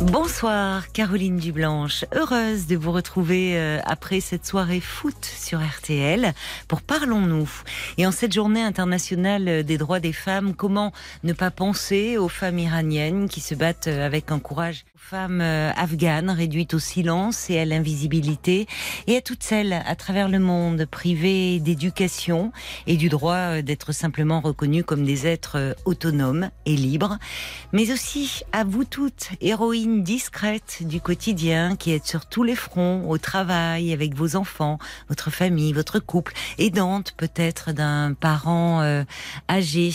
[0.00, 6.34] Bonsoir Caroline Dublanche, heureuse de vous retrouver euh, après cette soirée foot sur RTL
[6.68, 7.50] pour Parlons-nous.
[7.96, 10.92] Et en cette journée internationale des droits des femmes, comment
[11.24, 15.70] ne pas penser aux femmes iraniennes qui se battent euh, avec un courage femmes euh,
[15.74, 18.66] afghanes réduites au silence et à l'invisibilité,
[19.06, 22.52] et à toutes celles à travers le monde privées d'éducation
[22.86, 27.16] et du droit euh, d'être simplement reconnues comme des êtres euh, autonomes et libres,
[27.72, 33.08] mais aussi à vous toutes, héroïnes discrètes du quotidien qui êtes sur tous les fronts,
[33.08, 34.76] au travail, avec vos enfants,
[35.08, 39.04] votre famille, votre couple, aidante peut-être d'un parent
[39.50, 39.92] âgé.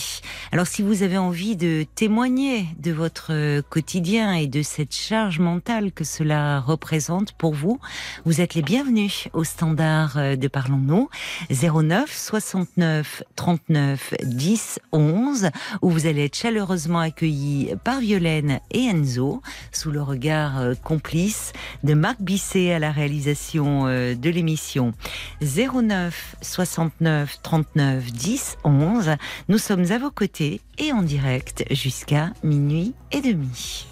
[0.50, 5.92] Alors si vous avez envie de témoigner de votre quotidien et de cette charge mentale
[5.92, 7.78] que cela représente pour vous,
[8.24, 11.10] vous êtes les bienvenus au standard euh, de Parlons-nous
[11.50, 15.50] 09 69 39 10 11
[15.82, 21.52] où vous allez être chaleureusement accueillis par Violaine et Enzo sous le regard euh, complice
[21.82, 24.94] de Marc Bisset à la réalisation euh, de l'émission
[25.42, 29.10] 09 69 39 10 11.
[29.48, 33.86] Nous sommes à vos côtés et en direct jusqu'à minuit et demi.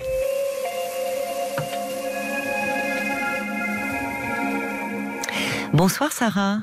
[5.72, 6.58] Bonsoir Sarah.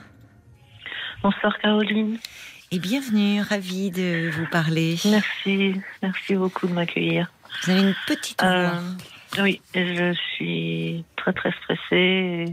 [1.23, 2.17] Bonsoir Caroline.
[2.71, 4.95] Et bienvenue, ravie de vous parler.
[5.05, 7.31] Merci, merci beaucoup de m'accueillir.
[7.63, 9.43] Vous avez une petite Euh, voix.
[9.43, 12.45] oui, je suis très très stressée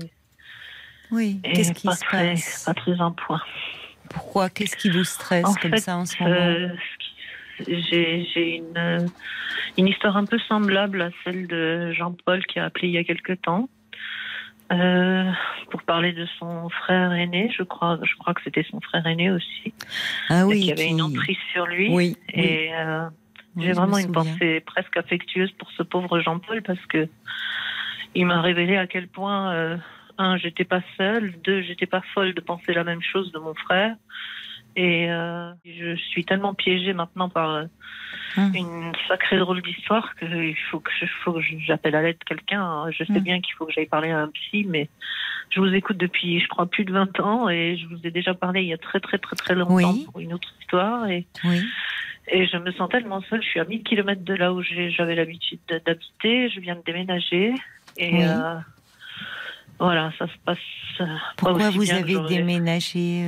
[1.10, 2.64] Oui, qu'est-ce qui pas, se très, passe?
[2.64, 3.42] pas très en point.
[4.08, 4.48] Pourquoi?
[4.48, 6.34] Qu'est-ce qui vous stresse En comme fait, ça en ce moment?
[6.34, 6.68] euh,
[7.68, 9.06] j'ai une, euh,
[9.76, 13.04] une histoire un peu semblable à celle de Jean-Paul qui a appelé il y a
[13.04, 13.68] quelque temps.
[14.72, 15.30] Euh,
[15.70, 19.30] pour parler de son frère aîné, je crois, je crois que c'était son frère aîné
[19.30, 19.74] aussi,
[20.28, 21.88] Ah oui, qui avait une emprise sur lui.
[21.90, 23.06] Oui, oui, Et euh,
[23.54, 27.08] oui, J'ai vraiment me une pensée presque affectueuse pour ce pauvre Jean-Paul parce que
[28.14, 29.76] il m'a révélé à quel point euh,
[30.18, 33.54] un j'étais pas seule, deux j'étais pas folle de penser la même chose de mon
[33.54, 33.94] frère
[34.76, 37.64] et euh, je suis tellement piégée maintenant par euh,
[38.38, 38.52] Hum.
[38.54, 42.84] une sacrée drôle d'histoire que il faut que je- faut que j'appelle à l'aide quelqu'un.
[42.90, 43.20] Je sais Hum.
[43.20, 44.88] bien qu'il faut que j'aille parler à un psy, mais
[45.50, 48.34] je vous écoute depuis je crois plus de 20 ans et je vous ai déjà
[48.34, 50.04] parlé il y a très très très très longtemps Oui.
[50.10, 51.64] pour une autre histoire et Oui,
[52.28, 53.40] et je me sens tellement seule.
[53.42, 56.50] Je suis à 1000 km de là où j'avais l'habitude de- d'habiter.
[56.50, 57.54] Je viens de déménager.
[57.96, 58.22] Et Oui.
[58.22, 58.56] euh,
[59.78, 60.58] voilà, ça se passe.
[60.98, 61.06] pas
[61.38, 63.24] pourquoi vous avez déménagé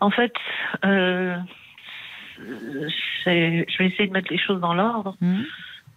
[0.00, 0.32] En fait,
[0.84, 1.36] euh,
[2.38, 5.16] je vais essayer de mettre les choses dans l'ordre.
[5.22, 5.44] hum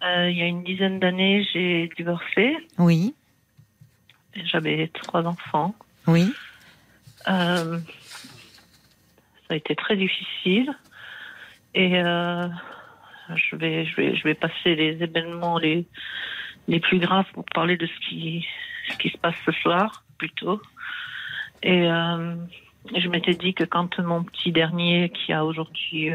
[0.02, 2.56] Euh, il y a une dizaine d'années, j'ai divorcé.
[2.78, 3.14] Oui,
[4.44, 5.74] J'avais trois enfants.
[6.06, 6.32] oui,
[7.28, 7.78] Euh,
[9.46, 10.72] ça a été très difficile.
[11.74, 15.86] Et je, vais, je, vais, je vais passer les événements les,
[16.66, 18.46] les plus graves pour parler de ce qui,
[18.88, 20.62] ce qui se passe ce soir, plutôt.
[21.62, 21.86] Et
[22.94, 26.10] je m'étais dit que quand mon petit dernier, qui a aujourd'hui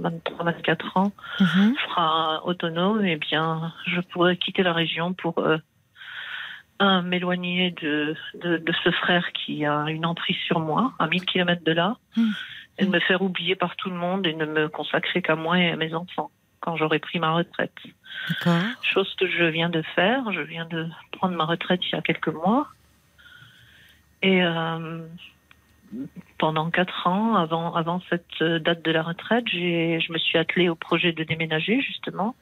[0.00, 5.58] 23-24 ans, mhm, sera autonome, eh bien, je pourrais quitter la région pour euh,
[6.80, 11.24] un m'éloigner de, de, de ce frère qui a une emprise sur moi, à 1000
[11.24, 12.30] km de là, Mm.
[12.78, 15.58] et de me faire oublier par tout le monde et ne me consacrer qu'à moi
[15.58, 16.30] et à mes enfants
[16.60, 17.72] quand j'aurai pris ma retraite.
[18.82, 22.02] Chose que je viens de faire, je viens de prendre ma retraite il y a
[22.02, 22.68] quelques mois.
[24.22, 25.06] Et euh,
[26.38, 30.68] pendant quatre ans, avant, avant cette date de la retraite, j'ai, je me suis attelée
[30.68, 32.34] au projet de déménager, justement,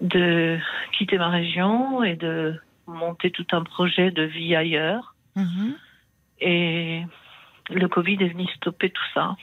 [0.00, 0.58] de
[0.92, 5.14] quitter ma région et de monter tout un projet de vie ailleurs.
[5.36, 5.74] Mhm.
[6.40, 7.02] Et
[7.70, 9.36] le Covid est venu stopper tout ça.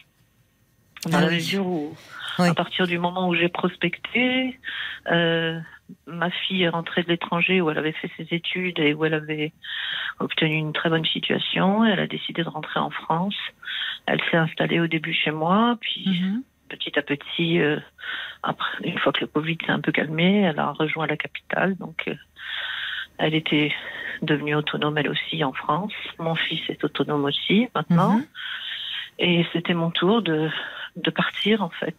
[1.05, 1.35] Dans Ah la oui.
[1.35, 1.95] mesure où,
[2.39, 2.49] Oui.
[2.49, 4.59] à partir du moment où j'ai prospecté,
[5.09, 5.59] euh,
[6.05, 9.13] ma fille est rentrée de l'étranger où elle avait fait ses études et où elle
[9.13, 9.51] avait
[10.19, 11.85] obtenu une très bonne situation.
[11.85, 13.35] Elle a décidé de rentrer en France.
[14.05, 16.43] Elle s'est installée au début chez moi, puis Mhm.
[16.69, 17.79] petit à petit, euh,
[18.43, 21.75] après, une fois que le Covid s'est un peu calmé, elle a rejoint la capitale.
[21.77, 22.15] Donc, euh,
[23.17, 23.73] elle était
[24.21, 25.93] devenue autonome elle aussi en France.
[26.17, 28.17] Mon fils est autonome aussi maintenant.
[28.17, 28.25] Mhm.
[29.19, 30.49] Et c'était mon tour de,
[30.95, 31.95] de partir en fait.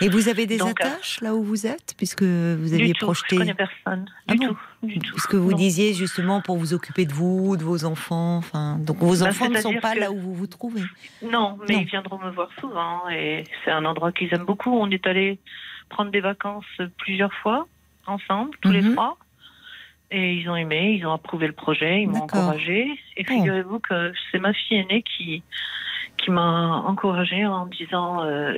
[0.00, 2.92] Et vous avez des Donc, euh, attaches là où vous êtes, puisque vous aviez du
[2.92, 3.36] tout, projeté.
[3.36, 4.06] je connais personne.
[4.28, 5.12] Ah Du bon tout, du tout.
[5.14, 5.56] Puisque vous Non.
[5.56, 8.36] disiez justement pour vous occuper de vous, de vos enfants.
[8.36, 10.82] Enfin, donc vos Bah, enfants ne sont pas que- là où vous vous trouvez.
[11.22, 11.80] Non, mais Non.
[11.80, 14.70] ils viendront me voir souvent et c'est un endroit qu'ils aiment beaucoup.
[14.70, 15.38] On est allé
[15.88, 16.64] prendre des vacances
[16.98, 17.66] plusieurs fois
[18.06, 18.92] ensemble, tous les Mhm.
[18.92, 19.16] trois.
[20.12, 22.86] Et ils ont aimé, ils ont approuvé le projet, ils m'ont encouragé.
[23.16, 25.42] Et figurez-vous que c'est ma fille aînée qui
[26.26, 28.52] qui m'a encouragée en disant euh,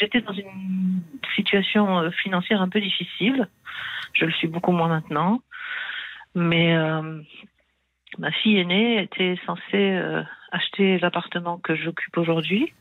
[0.00, 1.02] j'étais dans une
[1.36, 3.48] situation euh, financière un peu difficile.
[4.14, 5.42] Je le suis beaucoup moins maintenant.
[6.34, 7.20] Mais euh,
[8.18, 10.22] ma fille aînée était censée euh,
[10.52, 12.72] acheter l'appartement que j'occupe aujourd'hui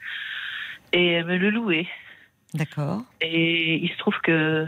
[0.93, 1.89] et me le louer.
[2.53, 3.01] D'accord.
[3.19, 4.65] Et il se trouve que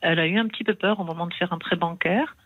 [0.00, 2.36] elle a eu un petit peu peur au moment de faire un prêt bancaire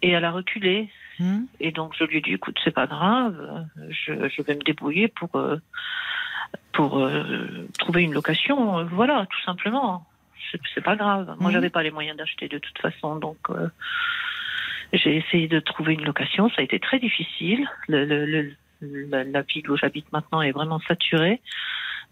[0.00, 0.88] et elle a reculé.
[1.18, 1.44] Hmm.
[1.60, 5.08] Et donc je lui ai dit écoute c'est pas grave, je, je vais me débrouiller
[5.08, 5.56] pour euh,
[6.72, 10.06] pour euh, trouver une location, voilà tout simplement.
[10.74, 11.34] C'est pas grave.
[11.40, 11.52] Moi Mhm.
[11.54, 13.38] j'avais pas les moyens d'acheter de toute façon donc.
[13.50, 13.68] euh,
[14.94, 17.68] j'ai essayé de trouver une location, ça a été très difficile.
[17.88, 18.54] Le, le- le-
[19.10, 21.42] la, la ville où j'habite maintenant est vraiment saturée.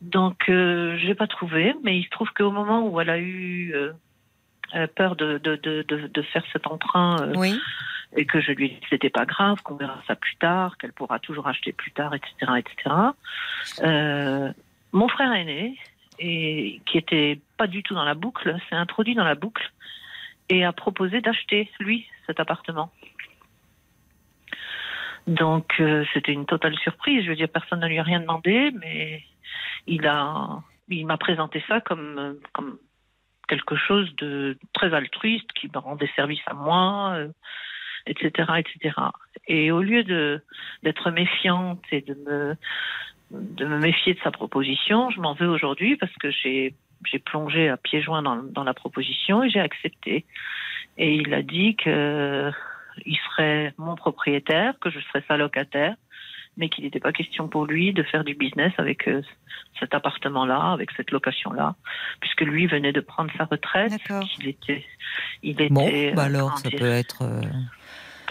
[0.02, 3.18] Donc, euh, je l'ai pas trouvé, mais il se trouve qu'au moment où elle a
[3.18, 3.92] eu euh,
[4.74, 7.58] euh, peur de, de, de, de, de faire cet emprunt euh, Oui.
[8.16, 10.92] Et que je lui dit que c'était pas grave, qu'on verra ça plus tard, qu'elle
[10.92, 12.96] pourra toujours acheter plus tard, etc., etc.
[13.82, 14.52] Euh,
[14.92, 15.78] mon frère aîné,
[16.18, 19.70] et qui était pas du tout dans la boucle, s'est introduit dans la boucle
[20.48, 22.90] et a proposé d'acheter lui cet appartement.
[25.26, 27.24] Donc euh, c'était une totale surprise.
[27.24, 29.22] Je veux dire, personne ne lui a rien demandé, mais
[29.86, 32.78] il a, il m'a présenté ça comme comme
[33.48, 37.28] quelque chose de très altruiste qui me rendait service à moi, euh,
[38.06, 38.94] etc., etc.
[39.48, 40.42] Et au lieu de
[40.82, 42.56] d'être méfiante et de me
[43.30, 46.74] de me méfier de sa proposition, je m'en veux aujourd'hui parce que j'ai
[47.04, 50.24] j'ai plongé à pieds joints dans, dans la proposition et j'ai accepté.
[50.98, 52.50] Et il a dit que
[53.04, 55.94] il serait mon propriétaire, que je serais sa locataire,
[56.56, 59.22] mais qu'il n'était pas question pour lui de faire du business avec euh,
[59.78, 61.74] cet appartement-là, avec cette location-là,
[62.20, 63.90] puisque lui venait de prendre sa retraite.
[63.90, 64.26] D'accord.
[64.40, 64.84] Il était,
[65.42, 65.68] il était.
[65.68, 67.42] Bon, bah alors ça peut être euh,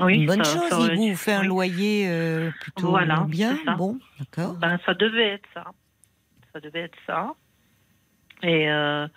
[0.01, 0.69] oui, une bonne ça- chose.
[0.69, 3.57] ça Il aurait- vous fait un loyer euh, plutôt Voilà, bien?
[3.77, 4.53] Bon, d'accord.
[4.55, 5.65] Ben, ça devait être ça.
[6.53, 7.33] Ça devait être ça.
[8.43, 9.07] Et euh,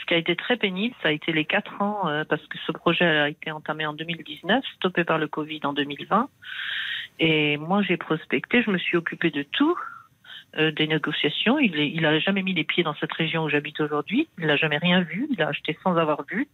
[0.00, 2.56] ce qui a été très pénible, ça a été les quatre ans, euh, parce que
[2.66, 6.28] ce projet a été entamé en 2019, stoppé par le Covid en 2020.
[7.20, 9.76] Et moi, j'ai prospecté, je me suis occupée de tout,
[10.58, 11.58] euh, des négociations.
[11.58, 14.28] Il est- il a jamais mis les pieds dans cette région où j'habite aujourd'hui.
[14.38, 15.26] Il n'a jamais rien vu.
[15.30, 16.48] Il a acheté sans avoir vu,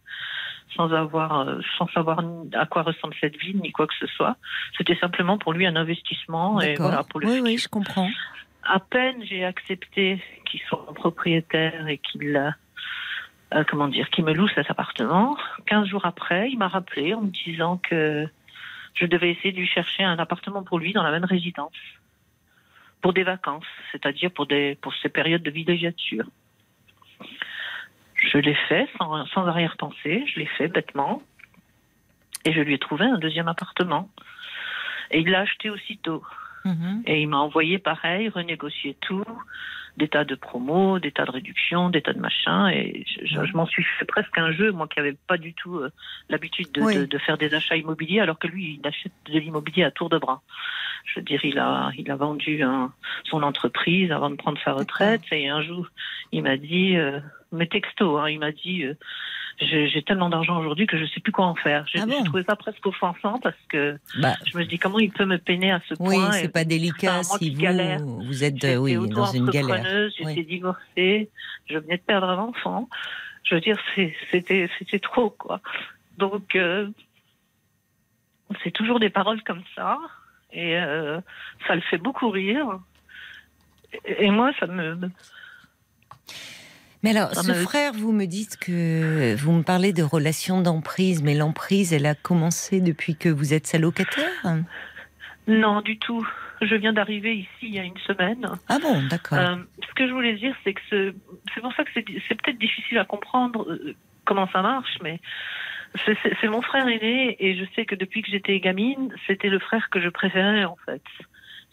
[0.75, 2.21] sans avoir, euh, sans savoir
[2.53, 4.37] à quoi ressemble cette ville ni quoi que ce soit.
[4.77, 6.87] C'était simplement pour lui un investissement et D'accord.
[6.87, 8.09] voilà pour le oui, futur oui, je comprends.
[8.63, 12.35] à peine j'ai accepté qu'il soit mon propriétaire et qu'il
[13.53, 17.21] euh, comment dire qu'il me loue cet appartement, 15 jours après, il m'a rappelé en
[17.21, 18.25] me disant que
[18.93, 21.71] je devais essayer de lui chercher un appartement pour lui dans la même résidence
[23.01, 26.25] pour des vacances, c'est-à-dire pour des pour ces périodes de villégiature.
[28.15, 31.23] Je l'ai fait sans, sans arrière-pensée, je l'ai fait bêtement
[32.45, 34.09] et je lui ai trouvé un deuxième appartement.
[35.11, 36.23] Et il l'a acheté aussitôt.
[36.63, 37.03] Mhm.
[37.05, 39.25] Et il m'a envoyé pareil, renégocier tout,
[39.97, 42.67] des tas de promos, des tas de réductions, des tas de machins.
[42.73, 45.53] Et je, je- je m'en suis fait presque un jeu, moi qui n'avais pas du
[45.53, 45.91] tout euh,
[46.29, 46.95] l'habitude de, Oui.
[46.95, 50.09] de- de faire des achats immobiliers, alors que lui, il achète de l'immobilier à tour
[50.09, 50.41] de bras.
[51.05, 52.93] Je veux dire, il a, il a vendu un-
[53.25, 55.21] son entreprise avant de prendre sa retraite.
[55.31, 55.87] Et un jour,
[56.31, 57.19] il m'a dit, euh,
[57.51, 58.93] mes textos, hein, il m'a dit, euh,
[59.59, 61.85] j'ai tellement d'argent aujourd'hui que je sais plus quoi en faire.
[61.87, 65.11] J'ai Ah bon trouvé ça presque offensant parce que Bah, je me dis comment il
[65.11, 66.31] peut me peiner à ce oui, point.
[66.31, 70.09] c'est et- pas délicat si vous, vous êtes euh, oui, dans une galère.
[70.17, 70.45] J'étais Oui.
[70.45, 71.29] divorcée,
[71.69, 72.89] je venais de perdre un enfant.
[73.43, 75.61] Je veux dire, c'est- c'était c'était trop, quoi.
[76.17, 76.87] Donc, euh,
[78.63, 79.97] c'est toujours des paroles comme ça,
[80.51, 81.19] et euh,
[81.67, 82.79] ça le fait beaucoup rire.
[84.05, 85.09] Et, et moi, ça me.
[87.03, 91.33] Mais alors, ce frère, vous me dites que vous me parlez de relation d'emprise, mais
[91.33, 94.29] l'emprise, elle a commencé depuis que vous êtes sa locataire
[95.47, 96.27] Non, du tout.
[96.61, 98.47] Je viens d'arriver ici il y a une semaine.
[98.69, 99.39] Ah bon, d'accord.
[99.39, 99.55] Euh,
[99.87, 101.13] ce que je voulais dire, c'est que ce-
[101.55, 102.03] c'est pour ça que c'est
[102.41, 105.19] peut-être difficile à comprendre euh, comment ça marche, mais
[106.05, 109.89] c'est mon frère aîné et je sais que depuis que j'étais gamine, c'était le frère
[109.89, 111.01] que je préférais en fait.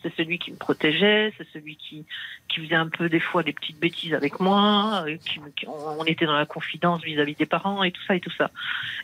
[0.03, 2.05] C'est celui qui me protégeait, c'est celui qui,
[2.49, 5.67] qui faisait un peu des fois des petites bêtises avec moi, euh, qui, me- qui-
[5.67, 8.51] on, était dans la confidence vis-à-vis des parents et tout ça et tout ça.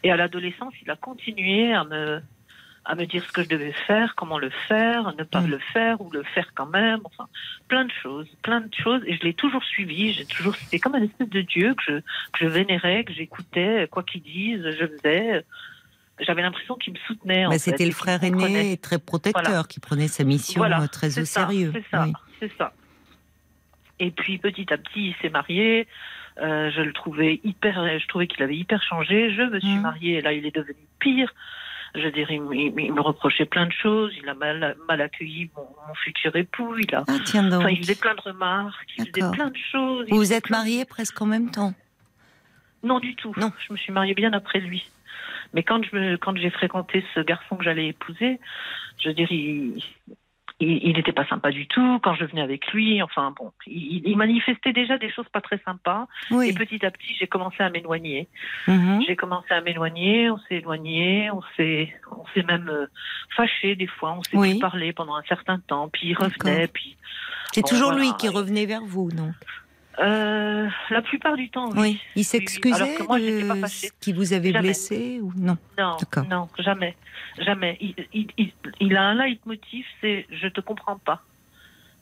[0.04, 2.20] Et à l'adolescence, il a continué à me
[2.86, 5.46] à me dire ce que je devais faire, comment le faire, ne pas Mm.
[5.52, 7.26] le faire ou le faire quand même, enfin
[7.66, 9.00] plein de choses, plein de choses.
[9.06, 10.12] Et je l'ai toujours suivi.
[10.12, 13.88] J'ai toujours, c'était comme un espèce de dieu que je, que je vénérais, que j'écoutais,
[13.90, 15.44] quoi qu'il dise, je faisais.
[16.20, 17.46] J'avais l'impression qu'il me soutenait.
[17.46, 19.62] en Bah, C'était le frère aîné et très protecteur Voilà.
[19.64, 21.72] qui prenait sa mission Voilà, euh, très au ça, sérieux.
[21.74, 22.12] C'est ça, Oui.
[22.40, 22.72] c'est ça.
[23.98, 25.86] Et puis petit à petit, il s'est marié.
[26.40, 29.32] Euh, je le trouvais hyper, je trouvais qu'il avait hyper changé.
[29.34, 29.82] Je me suis Mhm.
[29.82, 31.32] mariée et là, il est devenu pire.
[31.96, 34.12] Je dire, il, me- il reprochait plein de choses.
[34.20, 36.76] Il a mal, mal accueilli mon, mon futur époux.
[36.78, 37.60] Il a, Ah tiens donc.
[37.60, 38.84] enfin, il faisait plein de remarques.
[38.98, 40.06] Il faisait plein de choses.
[40.10, 41.72] Vous vous êtes plein mariés presque en même temps?
[42.82, 43.32] Non, du tout.
[43.36, 43.52] Non.
[43.66, 44.84] Je me suis mariée bien après lui.
[45.54, 48.38] Mais quand je quand j'ai fréquenté ce garçon que j'allais épouser,
[48.98, 49.82] je veux dire, il,
[50.60, 51.98] il, n'était pas sympa du tout.
[52.02, 55.58] Quand je venais avec lui, enfin bon, il, il manifestait déjà des choses pas très
[55.64, 56.06] sympas.
[56.30, 58.28] Et petit à petit, j'ai commencé à m'éloigner.
[58.68, 59.02] Mhm.
[59.06, 62.86] J'ai commencé à m'éloigner, on s'est éloigné, on s'est, on s'est même euh,
[63.36, 64.50] fâché des fois, on s'est Oui.
[64.52, 66.96] plus parlé pendant un certain temps, puis il revenait, puis
[67.52, 68.04] C'est Bon, toujours voilà.
[68.04, 69.32] lui qui revenait vers vous, non
[70.00, 71.78] euh, la plupart du temps, oui.
[71.80, 72.00] Oui.
[72.16, 72.24] Il oui.
[72.24, 73.04] s'excusait j'étais
[73.46, 74.62] pas de ce qui vous avait Jamais.
[74.68, 75.56] blessé ou non?
[75.78, 75.96] Non,
[76.28, 76.96] non, jamais,
[77.38, 77.76] jamais.
[77.80, 81.22] Il, il, il, il a un leitmotiv, c'est je te comprends pas.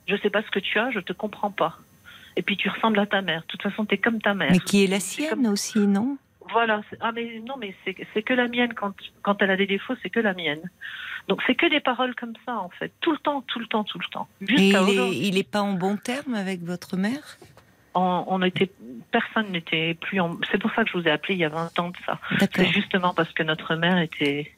[0.09, 1.79] Je sais pas ce que tu as, je te comprends pas.
[2.37, 3.43] Et puis tu ressembles à ta mère.
[3.43, 4.51] De toute façon, tu es comme ta mère.
[4.53, 6.17] Mais qui est la sienne comme- aussi, non?
[6.51, 6.81] Voilà.
[7.01, 10.11] Ah mais non, mais c'est que la mienne quand quand elle a des défauts, c'est
[10.11, 10.61] que la mienne.
[11.29, 13.85] Donc c'est que des paroles comme ça en fait, tout le temps, tout le temps,
[13.85, 14.27] tout le temps.
[14.49, 17.37] Et il est, il est pas en bon terme avec votre mère?
[17.95, 18.71] On, on était,
[19.11, 20.21] personne n'était plus.
[20.21, 20.39] En...
[20.51, 22.19] C'est pour ça que je vous ai appelé il y a 20 ans de ça.
[22.55, 24.53] C'est justement parce que notre mère était.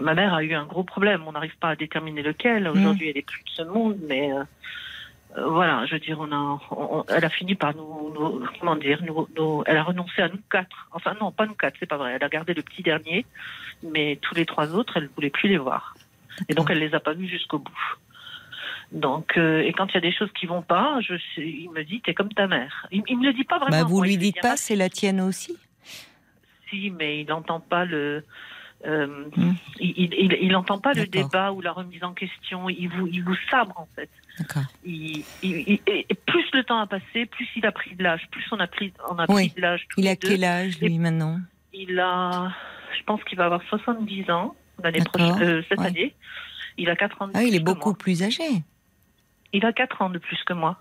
[0.00, 1.22] Ma mère a eu un gros problème.
[1.26, 2.64] On n'arrive pas à déterminer lequel.
[2.64, 2.76] Mm.
[2.76, 4.44] Aujourd'hui, elle est plus de ce monde, mais euh,
[5.38, 5.84] euh, voilà.
[5.86, 9.26] Je veux dire, on a, on- elle a fini par nous, nous- comment dire, nous,
[9.36, 10.88] nous- elle a renoncé à nous quatre.
[10.92, 12.12] Enfin non, pas nous quatre, c'est pas vrai.
[12.14, 13.26] Elle a gardé le petit dernier,
[13.82, 15.94] mais tous les trois autres, elle ne voulait plus les voir.
[16.48, 17.96] Et donc, elle les a pas vus jusqu'au bout.
[18.92, 21.82] Donc, euh, et quand il y a des choses qui vont pas, je, il me
[21.82, 22.86] dit, t'es comme ta mère.
[22.92, 23.78] Il, il me le dit pas vraiment.
[23.82, 25.56] Bah, vous moi, lui dites dit, pas, c'est la tienne aussi
[26.70, 28.24] si, mais il n'entend pas le.
[28.86, 29.06] euh,
[29.36, 29.52] Hmm.
[29.78, 32.68] il, il, il- il entend pas le débat ou la remise en question.
[32.68, 34.08] Il vous, il vous sabre en fait.
[34.38, 34.62] D'accord.
[34.84, 38.44] Il, il- et plus le temps a passé, plus il a pris de l'âge, plus
[38.52, 39.48] on a pris, on a Oui.
[39.50, 39.86] pris de l'âge.
[39.98, 40.28] Il a deux.
[40.28, 41.38] quel âge, lui, maintenant?
[41.74, 42.50] Il a,
[42.98, 45.86] je pense qu'il va avoir 70 ans l'année prochaine, euh, cette Ouais.
[45.86, 46.14] année.
[46.78, 48.44] Il a 4 ans Ah, il est beaucoup plus âgé.
[49.52, 50.78] Il a 4 ans de plus que moi.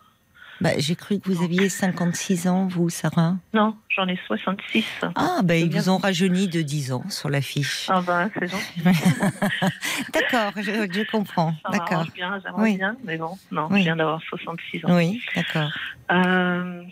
[0.62, 3.36] Bah, J'ai cru que vous aviez 56 ans, vous, Sarah.
[3.54, 4.86] Non, j'en ai 66.
[5.16, 7.88] Ah, bah, ils vous ont rajeuni de 10 ans sur l'affiche.
[7.90, 8.82] Ah ben, c'est gentil.
[10.14, 11.54] D'accord, je, je comprends.
[11.66, 12.06] Ça D'accord.
[12.14, 12.78] bien, j'aimerais Oui.
[12.78, 13.80] bien, mais bon, non, Oui.
[13.80, 14.96] je viens d'avoir 66 ans.
[14.96, 15.72] Oui, d'accord.
[16.12, 16.84] Euh,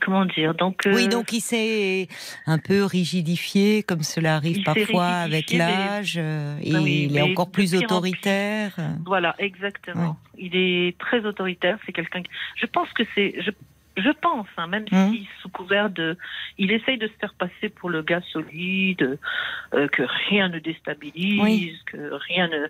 [0.00, 2.08] comment dire Donc, euh, Oui, donc il s'est
[2.46, 7.16] un peu rigidifié, comme cela arrive parfois avec mais- l'âge, euh, et Ah oui, il
[7.16, 8.76] est encore plus autoritaire.
[9.04, 10.16] Voilà, exactement.
[10.38, 11.78] Il est très autoritaire.
[11.86, 12.22] C'est quelqu'un.
[12.56, 13.34] Je pense que c'est.
[13.40, 13.50] Je,
[13.96, 15.12] je pense, hein, même Mhm.
[15.12, 16.18] si sous couvert de,
[16.58, 19.18] il essaye de se faire passer pour le gars solide,
[19.72, 21.72] euh, que rien ne déstabilise, Oui.
[21.86, 22.66] que rien ne.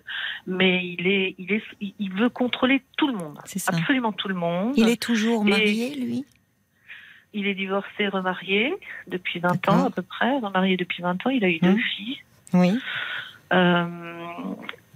[0.47, 3.73] Mais il est, il est, il- veut contrôler tout le monde, C'est ça.
[3.75, 4.73] absolument tout le monde.
[4.77, 6.25] Il est toujours Et- marié, lui?
[7.33, 8.73] Il est divorcé, remarié
[9.07, 9.73] depuis 20 D'accord.
[9.75, 10.37] ans à peu près.
[10.39, 11.29] Remarié depuis 20 ans.
[11.29, 11.73] Il a eu Mhm.
[11.73, 12.17] deux filles.
[12.53, 12.79] Oui.
[13.53, 13.85] Euh,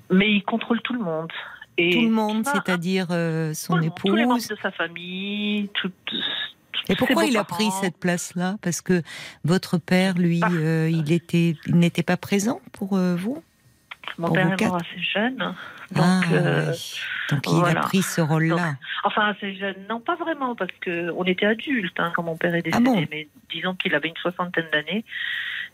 [0.10, 1.32] mais il contrôle tout le monde.
[1.78, 4.48] Et Tout le monde, ça, c'est-à-dire euh, tout son le monde, tous les membres épouse.
[4.50, 6.16] de sa famille, tout, tout-
[6.90, 8.56] Et pourquoi il a pris cette place-là?
[8.62, 9.02] Parce que
[9.46, 13.42] votre père, lui, Parce- euh, il était, il n'était pas présent pour euh, vous?
[14.18, 15.56] Mon pour père est mort assez jeune, donc
[16.06, 17.00] ah, euh, oui.
[17.36, 17.80] Donc il voilà.
[17.80, 18.76] a pris ce rôle-là.
[19.04, 22.54] enfin assez jeune, non pas vraiment parce que on était adultes hein, quand mon père
[22.56, 25.04] est Ah décédé, bon mais disons qu'il avait une soixantaine d'années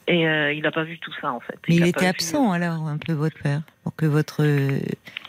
[0.08, 1.58] et euh, il n'a pas vu tout ça en fait.
[1.68, 4.80] Mais il était vu- absent alors, un peu votre père, pour que votre euh,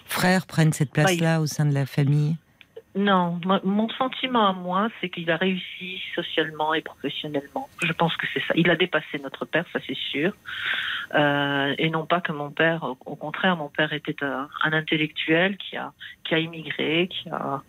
[0.06, 2.36] frère prenne cette Bah, place-là au sein de la famille.
[2.98, 7.68] Non, mon sentiment à moi, c'est qu'il a réussi socialement et professionnellement.
[7.80, 8.54] Je pense que c'est ça.
[8.56, 10.32] Il a dépassé notre père, ça c'est sûr.
[11.14, 15.56] Euh, et non pas que mon père, au, contraire, mon père était un, un intellectuel
[15.58, 15.92] qui a,
[16.24, 17.62] qui a immigré, qui a,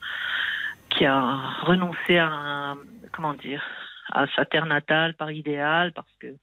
[0.90, 1.22] qui a
[1.62, 2.78] renoncé à, un-
[3.12, 3.64] comment dire,
[4.12, 6.34] à sa terre natale par idéal, parce que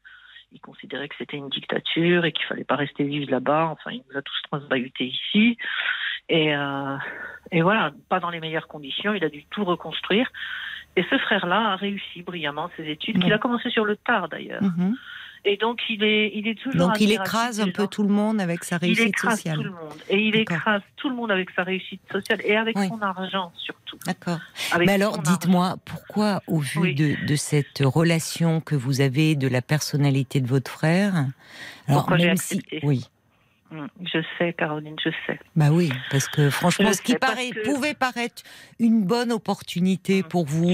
[0.52, 3.66] il considérait que c'était une dictature et qu'il fallait pas rester vivre là-bas.
[3.72, 5.58] Enfin, il nous a tous transbahutés ici.
[6.28, 6.96] Et, euh,
[7.52, 9.14] et voilà, pas dans les meilleures conditions.
[9.14, 10.28] Il a dû tout reconstruire.
[10.96, 14.62] Et ce frère-là a réussi brillamment ses études, qu'il a commencé sur le tard d'ailleurs.
[14.62, 14.96] Mhm.
[15.48, 16.88] Et donc il est, il est toujours.
[16.88, 19.56] Donc il écrase un peu tout le monde avec sa Il réussite écrase sociale.
[19.58, 19.94] tout le monde.
[20.08, 22.88] Et il écrase tout le monde avec sa réussite sociale et avec Oui.
[22.88, 23.98] son argent surtout.
[24.06, 24.40] D'accord.
[24.78, 26.94] Mais alors, dites-moi, pourquoi au vu Oui.
[26.94, 31.14] de, de cette relation que vous avez, de la personnalité de votre frère,
[31.86, 33.04] alors Pourquoi même si, oui,
[33.72, 35.38] Je sais, Caroline, je sais.
[35.56, 38.42] bah oui, parce que franchement, Je ce qui paraît, que- pouvait paraître
[38.78, 40.68] une bonne opportunité Mm, pour vous,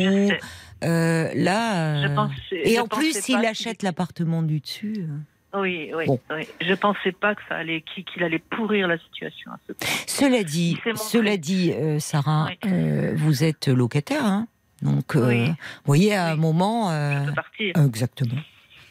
[0.84, 5.06] euh, là, Je euh, pensais- et je en plus, pas achète l'appartement du dessus.
[5.54, 5.60] euh.
[5.60, 6.18] Oui, oui, Bon.
[6.30, 6.46] oui.
[6.60, 9.88] Je pensais pas que ça allait, qu'il allait pourrir la situation à ce point.
[10.06, 12.70] Cela dit, Il cela dit, euh, Sarah, Oui.
[12.70, 14.46] euh, vous êtes locataire, hein
[14.80, 15.48] donc, Oui.
[15.48, 17.72] vous voyez, à un moment, Je peux partir.
[17.86, 18.40] exactement.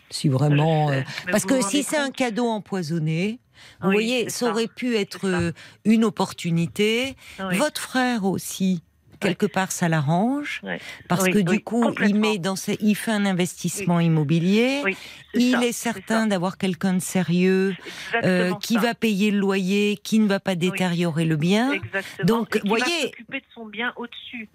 [0.09, 0.91] Si vraiment,
[1.31, 3.39] parce que si c'est un cadeau empoisonné,
[3.81, 5.51] vous Oui, voyez, ça aurait pu être euh,
[5.85, 7.15] une opportunité.
[7.39, 7.57] Oui.
[7.57, 8.81] Votre frère aussi,
[9.19, 10.79] quelque part, ça l'arrange, Ouais.
[11.07, 14.81] parce Oui, que du oui, coup, il met dans ses- il fait un investissement immobilier.
[14.83, 14.97] Oui,
[15.35, 17.75] Il ça, est certain d'avoir quelqu'un de sérieux
[18.23, 18.79] euh, qui ça.
[18.81, 21.71] va payer le loyer, qui ne va pas détériorer le bien.
[21.71, 22.25] Exactement.
[22.25, 24.49] Donc, qui voyez- va s'occuper de son bien au-dessus.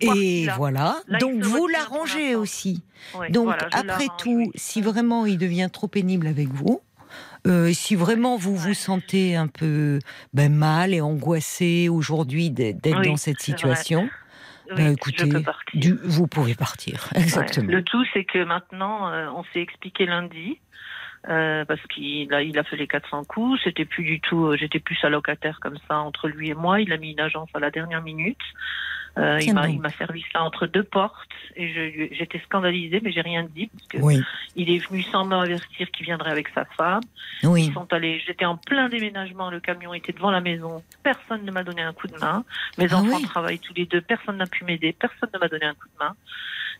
[0.00, 0.96] Et voilà.
[1.06, 2.82] Là, il Donc vous l'arrangez aussi.
[3.30, 6.80] Donc voilà, après tout, si vraiment il devient trop pénible avec vous,
[7.46, 9.98] euh, si vraiment vous vous sentez un peu
[10.34, 14.08] ben, mal et angoissé aujourd'hui d'être Oui, dans cette situation,
[14.70, 15.24] Oui, ben, écoutez,
[15.74, 17.08] du- vous pouvez partir.
[17.14, 17.22] Ouais.
[17.22, 17.70] Exactement.
[17.72, 20.58] Le tout, c'est que maintenant, euh, on s'est expliqué lundi.
[21.28, 24.56] euh, parce qu'il a, il a fait les 400 coups, c'était plus du tout, euh,
[24.56, 26.80] j'étais plus allocataire comme ça entre lui et moi.
[26.80, 28.38] Il a mis une agence à la dernière minute.
[29.18, 33.66] Euh, il m'a, servi ça entre deux portes et j'étais scandalisée, mais j'ai rien dit
[33.66, 34.22] parce que Oui,
[34.54, 37.02] il est venu sans m'avertir qu'il viendrait avec sa femme.
[37.42, 37.66] oui.
[37.66, 41.50] Ils sont allés, j'étais en plein déménagement, le camion était devant la maison, personne ne
[41.50, 42.44] m'a donné un coup de main.
[42.78, 43.24] Mes Ah enfants oui.
[43.24, 46.04] travaillent tous les deux, personne n'a pu m'aider, personne ne m'a donné un coup de
[46.04, 46.14] main.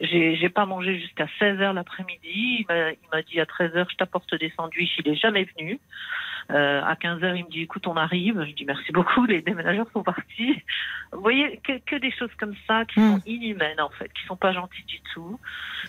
[0.01, 2.21] J'ai, j'ai pas mangé jusqu'à 16h l'après-midi.
[2.61, 4.97] Il m'a, il m'a dit à 13h, je t'apporte des sandwichs.
[4.99, 5.79] Il est jamais venu.
[6.51, 8.43] Euh, à 15h, il me dit, écoute, on arrive.
[8.49, 10.57] Je dis, merci beaucoup, les déménageurs sont partis.
[11.13, 13.17] Vous voyez, que, que des choses comme ça qui Hmm.
[13.17, 15.39] sont inhumaines, en fait, qui sont pas gentilles du tout.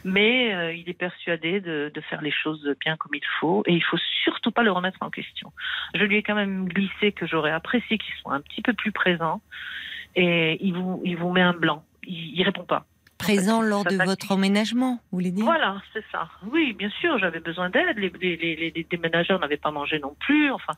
[0.03, 3.63] Mais euh, il est persuadé de, de faire les choses bien comme il faut.
[3.65, 5.51] Et il faut surtout pas le remettre en question.
[5.95, 8.91] Je lui ai quand même glissé que j'aurais apprécié qu'il soit un petit peu plus
[8.91, 9.41] présent.
[10.15, 11.83] Et il vous, il vous met un blanc.
[12.03, 12.85] Il, il répond pas.
[13.21, 15.45] Présent lors de votre emménagement, vous voulez dire?
[15.45, 16.29] Voilà, c'est ça.
[16.51, 17.97] Oui, bien sûr, j'avais besoin d'aide.
[17.97, 20.51] Les, les, les, les- les déménageurs n'avaient pas mangé non plus.
[20.51, 20.73] Enfin,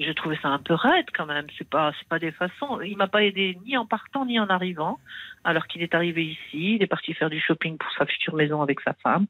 [0.00, 1.46] j'ai trouvé ça un peu raide quand même.
[1.58, 2.80] C'est pas, c'est pas des façons.
[2.80, 4.98] Il m'a pas aidé ni en partant ni en arrivant.
[5.44, 8.62] Alors qu'il est arrivé ici, il est parti faire du shopping pour sa future maison
[8.62, 9.26] avec sa femme.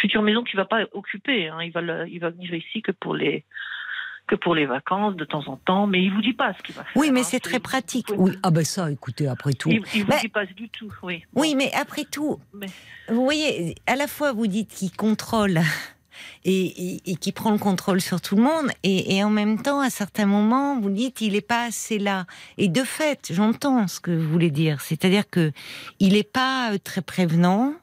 [0.00, 1.48] Future maison qu'il va pas occuper.
[1.48, 1.58] Hein.
[1.62, 3.44] Il va, le- il va venir ici que pour les
[4.26, 6.74] que pour les vacances de temps en temps, mais il vous dit pas ce qu'il
[6.74, 6.92] va faire.
[6.96, 7.24] Oui, mais hein.
[7.24, 8.06] c'est très pratique.
[8.08, 9.70] pouvez- Oui, ah ben ça, écoutez, après tout.
[9.70, 10.92] Il, il vous dit pas du tout.
[11.02, 11.24] Oui.
[11.34, 12.66] Oui, mais après tout, Mais-
[13.08, 15.60] vous voyez, à la fois vous dites qu'il contrôle
[16.44, 19.62] et, et, et qu'il prend le contrôle sur tout le monde, et, et en même
[19.62, 22.26] temps, à certains moments, vous dites il n'est pas assez là.
[22.58, 25.52] Et de fait, j'entends ce que vous voulez dire, c'est-à-dire que
[26.00, 27.74] il n'est pas euh, très prévenant,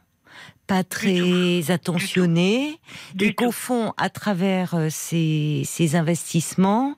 [0.73, 2.79] pas très attentionné,
[3.21, 6.95] et qu'au fond, à travers euh, ses, ses investissements,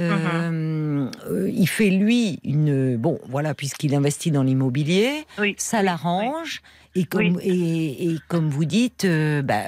[0.00, 5.54] euh, euh, il fait lui une bon, voilà, puisqu'il investit dans l'immobilier, Oui.
[5.58, 6.62] ça l'arrange.
[6.98, 7.42] Et comme, Oui.
[7.44, 9.62] et, et comme vous dites, euh, bah,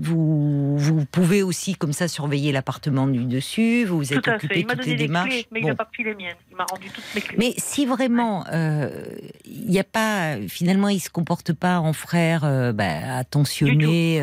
[0.00, 4.32] vous, vous pouvez aussi comme ça surveiller l'appartement du dessus, vous vous êtes Tout à
[4.38, 4.44] fait.
[4.46, 5.28] occupé Il toutes donné les démarches.
[5.28, 5.68] clés, mais il Bon.
[5.68, 6.36] n'a pas pris les miennes.
[6.50, 7.36] Il m'a rendu toutes mes clés.
[7.38, 9.04] Mais si vraiment euh,
[9.44, 14.20] il n'y a pas, finalement, il se comporte pas en frère euh, bah, attentionné,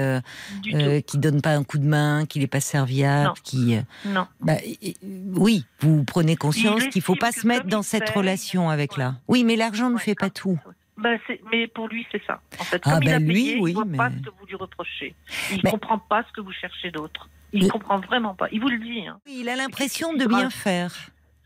[1.08, 3.34] qui donne pas un coup de main, qui n'est pas serviable, Non.
[3.44, 3.78] qui.
[4.06, 4.28] Non.
[4.42, 4.58] bah,
[5.36, 8.98] oui, vous prenez conscience Il qu'il faut pas se mettre dans il cette relation avec
[8.98, 9.16] là.
[9.28, 10.60] Oui, mais l'argent ne Ouais, fait pas tout.
[11.28, 12.42] C'est- mais pour lui, c'est ça.
[12.60, 14.16] En fait, Ah, comme il bah, a lui, payé, oui, il voit mais- pas ce
[14.24, 15.16] que vous lui reprochez.
[15.52, 17.30] Il Mais- comprend pas ce que vous cherchez d'autre.
[17.52, 18.48] Il Mais- comprend vraiment pas.
[18.52, 19.08] Il vous le dit.
[19.08, 19.20] Hein.
[19.28, 20.92] Oui, il a l'impression de bien faire.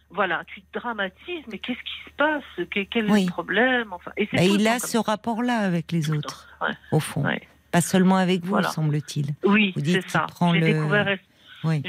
[0.09, 2.67] Voilà, tu te dramatises, mais qu'est-ce qui se passe?
[2.71, 3.23] Que- Quel Oui.
[3.23, 3.91] est le problème?
[3.91, 6.47] Enfin, et Bah, le il a comme ce rapport-là avec les autres.
[6.61, 6.73] Ouais.
[6.91, 7.23] au fond.
[7.25, 7.41] Ouais.
[7.71, 8.69] Pas seulement avec vous, Voilà.
[8.69, 9.27] semble-t-il.
[9.43, 10.25] Oui, c'est ça.
[10.53, 11.17] J'ai le- découvert,
[11.65, 11.83] Oui.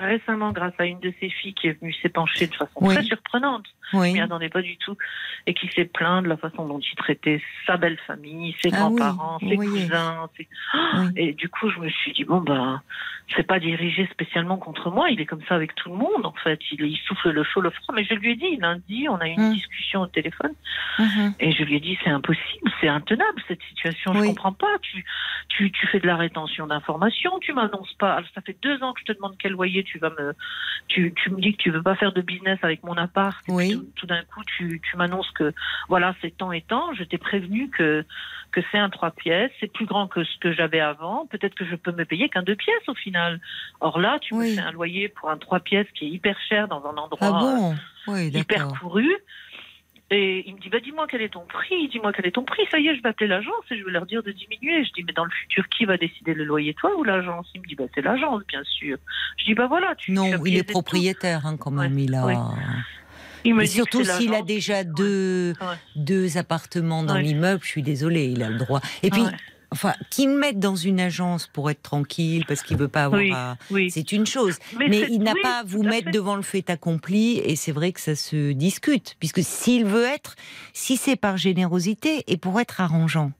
[0.00, 3.64] récemment, grâce à une de ses filles qui est venue s'épancher de façon très surprenante,
[3.92, 4.18] Oui.
[4.20, 4.96] attendais pas du tout,
[5.46, 8.76] et qui s'est plaint de la façon dont il traitait sa belle famille, ses Ah
[8.76, 10.28] grands-parents, ses cousins.
[10.36, 10.48] ses-.
[11.16, 12.80] Et du coup, je me suis dit, bon, ben,
[13.36, 16.32] c'est pas dirigé spécialement contre moi, il est comme ça avec tout le monde, en
[16.44, 16.60] fait.
[16.72, 17.94] Il, il souffle le chaud, le froid.
[17.94, 19.54] Mais je lui ai dit, lundi, on a eu une Mm.
[19.54, 20.52] discussion au téléphone,
[20.98, 21.34] Mhm.
[21.40, 24.78] et je lui ai dit, c'est impossible, c'est intenable, cette situation, je comprends pas.
[24.82, 25.04] Tu,
[25.48, 28.14] tu, tu fais de la rétention d'informations, tu m'annonces pas.
[28.14, 30.34] Alors, ça fait deux ans que je te demande quel loyer tu vas me.
[30.88, 33.36] Tu, tu me dis que tu veux pas faire de business avec mon appart.
[33.48, 33.81] Oui.
[33.96, 35.52] Tout, d'un coup, tu, tu m'annonces que,
[35.88, 36.92] voilà, c'est temps et temps.
[36.94, 38.04] Je t'ai prévenu que,
[38.50, 41.26] que c'est un trois pièces, c'est plus grand que ce que j'avais avant.
[41.26, 43.40] Peut-être que je peux me payer qu'un deux pièces au final.
[43.80, 44.50] Or là, tu Oui.
[44.50, 47.18] me fais un loyer pour un trois pièces qui est hyper cher dans un endroit
[47.20, 47.76] Ah bon
[48.08, 49.08] Oui, hyper couru.
[50.14, 52.60] Et il me dit, bah, dis-moi quel est ton prix, dis-moi quel est ton prix.
[52.70, 54.84] Ça y est, je vais appeler l'agence et je vais leur dire de diminuer.
[54.84, 57.48] Je dis, mais dans le futur, qui va décider le loyer, toi ou l'agence?
[57.54, 58.98] Il me dit, bah, c'est l'agence, bien sûr.
[59.38, 61.94] Je dis, bah voilà, tu Non, tu il est propriétaire hein, quand même.
[61.94, 62.26] Ouais, Il a.
[62.26, 62.34] ouais.
[63.44, 65.76] Il me Et dit que surtout s'il a déjà deux, Ouais.
[65.96, 67.22] deux appartements dans Ouais.
[67.22, 68.80] l'immeuble, je suis désolée, il a le droit.
[69.02, 69.30] Et puis, Ouais.
[69.70, 73.20] enfin, qu'il me mette dans une agence pour être tranquille, parce qu'il veut pas avoir
[73.20, 73.90] Oui, à- oui.
[73.90, 74.58] C'est une chose.
[74.78, 76.10] Mais, il n'a oui, pas à vous mettre fait.
[76.12, 80.36] devant le fait accompli, et c'est vrai que ça se discute, puisque s'il veut être,
[80.72, 83.32] si c'est par générosité et pour être arrangeant.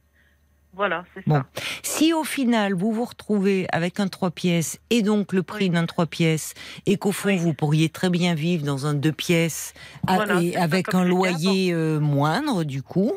[0.75, 1.35] Voilà, c'est Bon.
[1.37, 1.47] ça.
[1.83, 5.71] Si au final vous vous retrouvez avec un trois pièces et donc le prix Oui.
[5.71, 6.55] d'un trois pièces
[6.87, 7.37] et qu'au fond Oui.
[7.39, 9.75] vous pourriez très bien vivre dans un deux pièces
[10.09, 13.13] Voilà, avec un loyer euh, moindre du coup,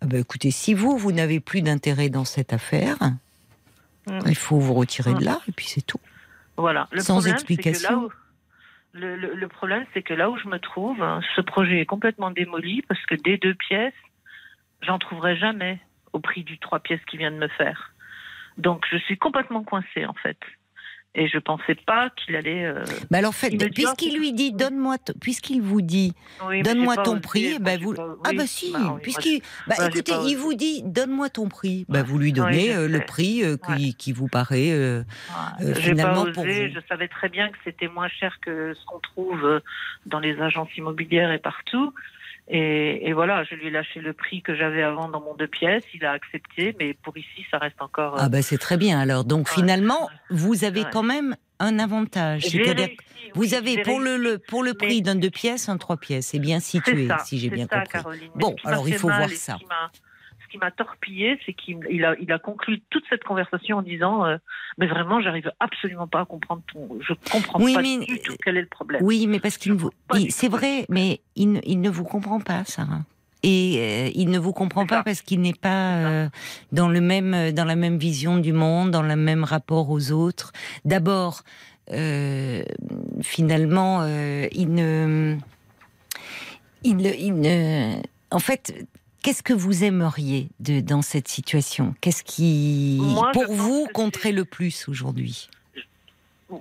[0.00, 2.96] ben, écoutez, si vous vous n'avez plus d'intérêt dans cette affaire,
[4.08, 4.18] Mm.
[4.26, 5.24] il faut vous retirer de Mm.
[5.24, 6.00] là et puis c'est tout.
[6.56, 6.88] Voilà.
[6.92, 8.08] Le Sans problème, explication.
[8.94, 12.82] le problème, c'est que là où je me trouve, hein, ce projet est complètement démoli
[12.88, 13.94] parce que des deux pièces,
[14.82, 15.80] j'en trouverai jamais
[16.12, 17.92] au prix du trois pièces qu'il vient de me faire.
[18.58, 20.38] Donc je suis complètement coincée en fait.
[21.14, 22.64] Et je pensais pas qu'il allait.
[22.64, 26.14] euh, Mais alors dit, puisqu'il ah, lui dit, donne-moi, puisqu'il vous dit,
[26.48, 30.14] oui, donne-moi ton prix, ben vous, pas- ah oui, bah si, bah puisqu'il, bah écoutez,
[30.26, 32.02] il vous dit, donne-moi ton prix, Ouais.
[32.02, 33.92] vous lui donnez Oui, euh, le prix euh, qui, Ouais.
[33.92, 34.70] qui vous paraît.
[34.72, 35.02] euh,
[35.60, 36.68] Ouais, euh, finalement, pas pour osé.
[36.68, 36.74] vous.
[36.76, 39.60] Je savais très bien que c'était moins cher que ce qu'on trouve euh,
[40.06, 41.92] dans les agences immobilières et partout.
[42.48, 45.46] Et, et voilà, je lui ai lâché le prix que j'avais avant dans mon deux
[45.46, 45.84] pièces.
[45.94, 48.16] Il a accepté, mais pour ici, ça reste encore.
[48.18, 48.98] Ah bah c'est très bien.
[49.00, 50.10] Alors donc Ouais, finalement, ouais.
[50.30, 50.90] vous avez Ouais.
[50.92, 52.88] quand même un avantage, c'est-à-dire
[53.34, 56.40] vous oui, avez pour le, pour le prix d'un deux pièces un trois pièces, c'est
[56.40, 57.92] bien situé, ça, si j'ai bien ça, compris.
[57.92, 58.30] Caroline.
[58.34, 59.56] Bon, alors il faut voir ça.
[60.52, 64.26] Qui m'a- torpillé, c'est qu'il il a, il a conclu toute cette conversation en disant
[64.26, 64.36] euh,
[64.76, 66.98] Mais vraiment, j'arrive absolument pas à comprendre ton.
[67.00, 69.02] Je comprends Oui, pas mais- du tout quel est le problème.
[69.02, 69.90] Oui, mais parce qu'il vous,
[70.28, 73.00] c'est vrai, mais il, ne- il ne vous comprend pas, Sarah.
[73.42, 76.28] Et euh, il ne vous comprend pas parce qu'il n'est pas euh,
[76.70, 80.52] dans le même dans la même vision du monde, dans le même rapport aux autres.
[80.84, 81.42] D'abord,
[83.22, 85.36] finalement, il ne,
[86.84, 88.74] il ne, il ne- en fait.
[89.22, 91.94] Qu'est-ce que vous aimeriez de, dans cette situation?
[92.00, 95.48] Qu'est-ce qui, Moi, pour vous, compterait le plus aujourd'hui?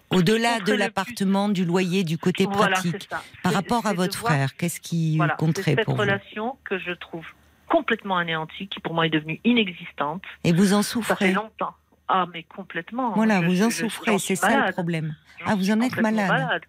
[0.09, 3.09] Au-delà de l'appartement, du loyer, du côté Voilà, pratique
[3.43, 6.01] par rapport à votre frère, qu'est-ce qui Voilà, compterait cette pour vous?
[6.01, 7.25] relation que je trouve
[7.67, 10.23] complètement anéantie, qui pour moi est devenue inexistante.
[10.43, 11.73] Et vous en Ça fait souffrez longtemps.
[12.07, 13.13] Ah, mais complètement.
[13.15, 14.73] Voilà, Je vous en souffrez, c'est ça le malade.
[14.73, 15.15] problème.
[15.45, 16.61] Ah, vous en êtes complètement malade.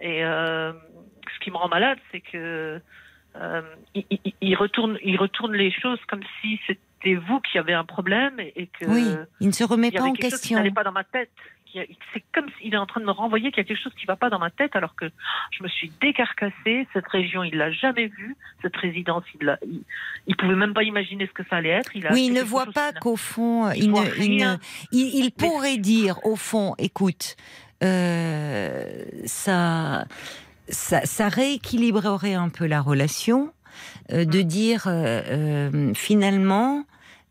[0.00, 2.80] Et euh, ce qui me rend malade, c'est que
[3.36, 3.62] euh,
[3.94, 7.84] il, il- il retourne, il retourne les choses comme si c'était vous qui avez un
[7.84, 9.04] problème et que Oui,
[9.40, 10.56] il ne se remet pas en quelque chose qui question.
[10.58, 11.30] n'allait pas dans ma tête.
[12.12, 14.04] C'est comme s'il est en train de me renvoyer qu'il y a quelque chose qui
[14.04, 15.06] ne va pas dans ma tête, alors que
[15.50, 16.86] je me suis décarcassée.
[16.92, 18.36] Cette région, il l'a jamais vue.
[18.62, 19.58] Cette résidence, il
[20.28, 21.96] il pouvait même pas imaginer ce que ça allait être.
[21.96, 24.58] Il a Oui, il ne voit pas qu'au fond, il ne, ne- rien.
[24.92, 27.34] il- pourrait dire, au fond, écoute,
[27.82, 30.04] euh, ça,
[30.68, 33.52] ça, ça rééquilibrerait un peu la relation,
[34.12, 34.44] euh, de Mm.
[34.44, 36.84] dire euh, euh, finalement.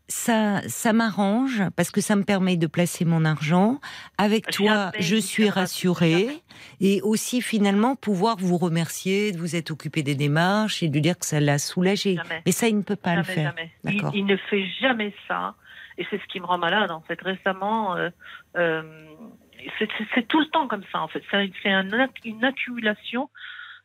[0.06, 3.80] Ça, ça m'arrange parce que ça me permet de placer mon argent.
[4.18, 6.28] Avec toi, je suis rassurée.
[6.78, 11.18] Et aussi, finalement, pouvoir vous remercier de vous être occupé des démarches et de dire
[11.18, 12.16] que ça l'a soulagé.
[12.16, 12.42] Jamais.
[12.44, 13.54] Mais ça, il ne peut pas le faire.
[13.84, 15.54] Il, il ne fait jamais ça.
[15.96, 17.18] Et c'est ce qui me rend malade, en fait.
[17.22, 18.10] Récemment, euh,
[18.58, 18.82] euh,
[20.14, 21.22] c'est tout le temps comme ça, en fait.
[21.30, 21.88] C'est un
[22.24, 23.30] une accumulation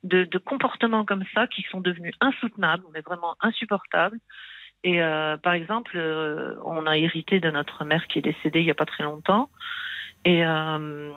[0.03, 4.17] de, de comportements comme ça qui sont devenus insoutenables, mais vraiment insupportables.
[4.83, 8.65] Et euh, par exemple, euh, on a hérité de notre mère qui est décédée il
[8.65, 9.49] n'y a pas très longtemps.
[10.25, 11.11] Et euh,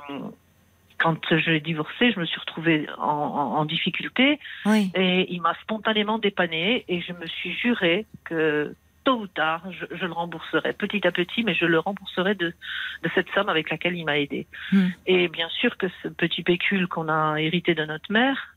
[0.98, 4.38] quand je l'ai divorcée, je me suis retrouvée en, en- en difficulté.
[4.66, 4.90] Oui.
[4.94, 9.85] Et il m'a spontanément dépanné et je me suis juré que tôt ou tard, je,
[9.97, 12.55] je le rembourserai petit à petit, mais je le rembourserai de,
[13.03, 14.47] de cette somme avec laquelle il m'a aidé.
[14.73, 14.88] Hmm.
[15.07, 18.55] Et bien sûr que ce petit pécule qu'on a hérité de notre mère,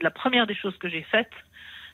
[0.00, 1.30] la première des choses que j'ai faites,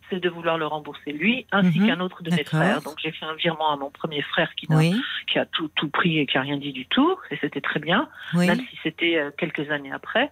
[0.08, 1.86] c'est de vouloir le rembourser lui ainsi Mhm.
[1.86, 2.82] qu'un autre de mes frères.
[2.82, 4.92] Donc j'ai fait un virement à mon premier frère qui, n'a- Oui.
[5.28, 7.78] qui a tout, tout pris et qui a rien dit du tout, et c'était très
[7.78, 8.48] bien Oui.
[8.48, 10.30] même si c'était euh, quelques années après.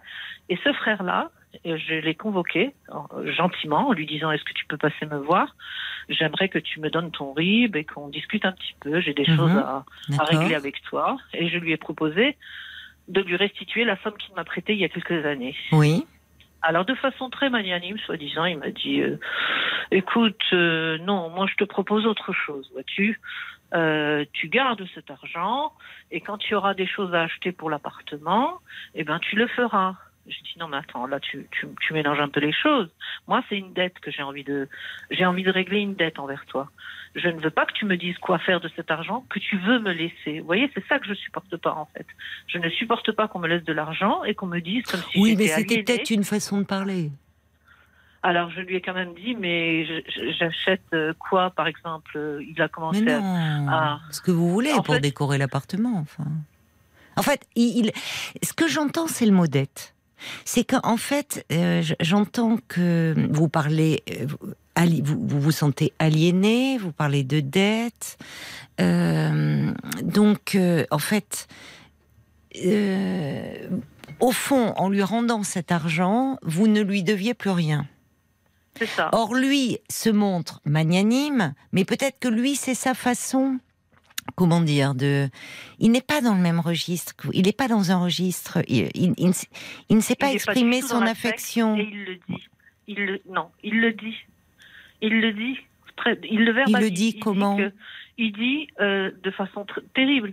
[0.49, 1.31] Et ce frère-là,
[1.65, 2.75] je l'ai convoqué
[3.25, 5.57] gentiment en lui disant Est-ce que tu peux passer me voir?
[6.09, 9.01] J'aimerais que tu me donnes ton RIB et qu'on discute un petit peu.
[9.01, 9.37] J'ai des Mhm.
[9.37, 9.85] choses à,
[10.25, 11.17] régler avec toi.
[11.35, 12.37] Et je lui ai proposé
[13.09, 15.57] de lui restituer la somme qu'il m'a prêtée il y a quelques années.
[15.73, 16.07] Oui.
[16.61, 19.19] Alors, de façon très magnanime, soi-disant, il m'a dit euh,
[19.91, 23.21] Écoute, euh, non, moi je te propose autre chose, vois-tu.
[23.75, 25.73] Euh, tu gardes cet argent
[26.11, 28.59] et quand tu auras des choses à acheter pour l'appartement,
[28.95, 29.95] eh ben tu le feras.
[30.29, 32.89] J'ai dit non mais attends, là tu, tu, tu mélanges un peu les choses.
[33.27, 34.69] Moi c'est une dette que j'ai envie de
[35.11, 36.71] j'ai envie de régler une dette envers toi.
[37.15, 39.57] Je ne veux pas que tu me dises quoi faire de cet argent que tu
[39.59, 40.41] veux me laisser.
[40.41, 42.07] Vous voyez, c'est ça que je supporte pas en fait.
[42.47, 45.19] Je ne supporte pas qu'on me laisse de l'argent et qu'on me dise comme si
[45.21, 47.11] Oui, mais c'était peut-être une façon de parler.
[48.23, 49.87] Alors je lui ai quand même dit mais
[50.39, 54.73] j'achète euh, quoi par exemple euh, Il a commencé à non, ce que vous voulez
[54.73, 55.99] En pour fait- décorer l'appartement.
[56.01, 56.25] Enfin.
[57.17, 57.93] En fait, il, il-
[58.45, 59.95] ce que j'entends, c'est le mot dette.
[60.45, 64.27] C'est qu'en fait, euh, j'entends que vous parlez, euh,
[65.03, 68.19] vous, vous, sentez aliéné, vous parlez de dette.
[68.81, 70.59] Euh, donc,
[70.91, 71.49] en fait,
[74.21, 77.87] au fond, en lui rendant cet argent, vous ne lui deviez plus rien.
[78.79, 79.11] c'est ça.
[79.13, 83.59] Or, lui se montre magnanime, mais peut-être que lui, c'est sa façon.
[84.39, 85.29] Comment dire de
[85.81, 87.15] Il n'est pas dans le même registre.
[87.33, 88.59] Il n'est pas dans un registre.
[88.69, 89.33] Il, il- il ne
[89.91, 91.77] il sait pas Il exprimer son affection.
[91.77, 92.49] Et il le dit.
[92.87, 94.17] Il le, non, il le dit.
[95.03, 95.59] Il le dit.
[95.97, 96.89] Très, il le Il verbalise.
[96.91, 97.73] le dit comment que-
[98.17, 100.33] Il dit euh, de façon terrible.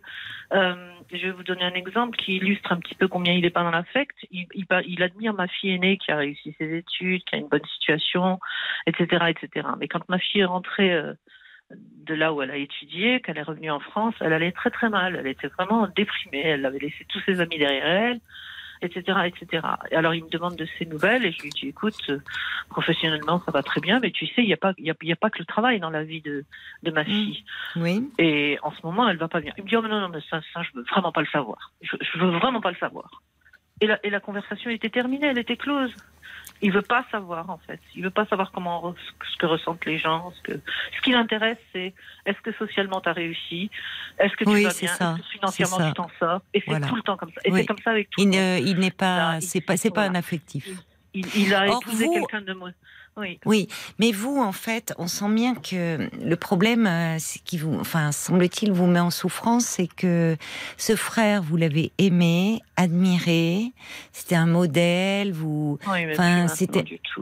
[0.53, 0.75] Euh,
[1.11, 3.63] je vais vous donner un exemple qui illustre un petit peu combien il n'est pas
[3.63, 4.15] dans l'affect.
[4.31, 7.47] Il, il, il admire ma fille aînée qui a réussi ses études, qui a une
[7.47, 8.39] bonne situation,
[8.87, 9.67] etc., etc.
[9.79, 11.13] Mais quand ma fille est rentrée euh,
[11.71, 14.89] de là où elle a étudié, qu'elle est revenue en France, elle allait très très
[14.89, 15.15] mal.
[15.15, 16.43] Elle était vraiment déprimée.
[16.43, 18.19] Elle avait laissé tous ses amis derrière elle,
[18.81, 19.65] etc., etc.
[19.89, 22.19] Et alors il me demande de ses nouvelles et je lui dis écoute, euh,
[22.69, 24.95] professionnellement ça va très bien, mais tu sais il n'y a pas il y a,
[25.01, 26.45] il y a pas que le travail dans la vie de
[26.83, 27.43] de ma fille.
[27.75, 28.07] Oui.
[28.19, 29.53] Et en ce moment elle va pas bien.
[29.57, 31.27] Il me dit oh mais non non mais ça ça je veux vraiment pas le
[31.27, 31.71] savoir.
[31.81, 33.21] Je, je veux vraiment pas le savoir.
[33.81, 35.93] Et la, et la conversation était terminée, elle était close.
[36.65, 37.79] Il veut pas savoir en fait.
[37.95, 38.95] Il veut pas savoir comment
[39.31, 40.31] ce que ressentent les gens.
[40.37, 40.53] Ce que
[40.95, 41.93] ce qui l'intéresse c'est
[42.25, 43.69] est-ce que socialement tu as réussi,
[44.17, 45.87] est-ce que tu Oui, vas bien, ça, est-ce que financièrement ça.
[45.87, 46.41] tu t'en sors?
[46.53, 46.87] Et c'est Voilà.
[46.87, 47.41] tout le temps comme ça.
[47.45, 47.59] Et Oui.
[47.59, 48.21] c'est comme ça avec tout.
[48.21, 48.29] Il
[48.79, 49.39] n'est pas.
[49.41, 49.77] C'est pas.
[49.77, 50.11] C'est pas voilà.
[50.11, 50.67] un affectif.
[51.13, 52.57] Il, il a Or, épousé vous- quelqu'un de.
[53.17, 53.39] Oui.
[53.45, 58.11] Oui, mais vous, en fait, on sent bien que le problème, euh, qui vous, enfin,
[58.11, 60.35] semble-t-il, vous met en souffrance, c'est que
[60.75, 63.71] ce frère, vous l'avez aimé, admiré,
[64.11, 67.21] c'était un modèle, vous, Oui, Enfin, c'était- du tout.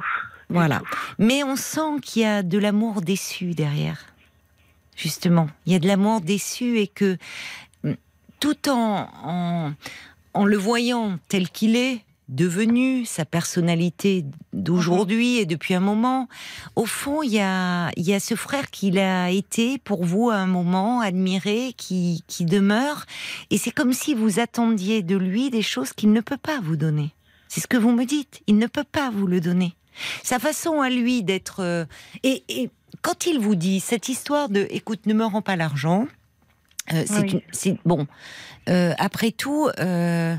[0.49, 0.79] Du voilà.
[0.79, 0.85] tout.
[1.19, 3.99] Mais on sent qu'il y a de l'amour déçu derrière.
[4.95, 7.17] Justement, il y a de l'amour déçu et que
[7.83, 7.93] mm,
[8.39, 9.73] tout en, en,
[10.33, 12.01] en le voyant tel qu'il est,
[12.33, 16.27] devenu sa personnalité d'aujourd'hui et depuis un moment,
[16.75, 20.29] au fond, il y a, il y a ce frère qu'il a été pour vous
[20.29, 23.05] à un moment, admiré, qui, qui demeure.
[23.51, 26.75] Et c'est comme si vous attendiez de lui des choses qu'il ne peut pas vous
[26.75, 27.11] donner.
[27.47, 28.41] C'est ce que vous me dites.
[28.47, 29.73] Il ne peut pas vous le donner
[30.23, 31.59] sa façon à lui d'être.
[31.59, 31.85] euh,
[32.23, 32.71] et, et
[33.03, 36.07] quand il vous dit cette histoire de écoute, ne me rends pas l'argent,
[36.93, 37.03] euh,
[37.51, 37.77] c'est Oui.
[37.85, 38.07] bon.
[38.69, 40.35] Euh, après tout, euh,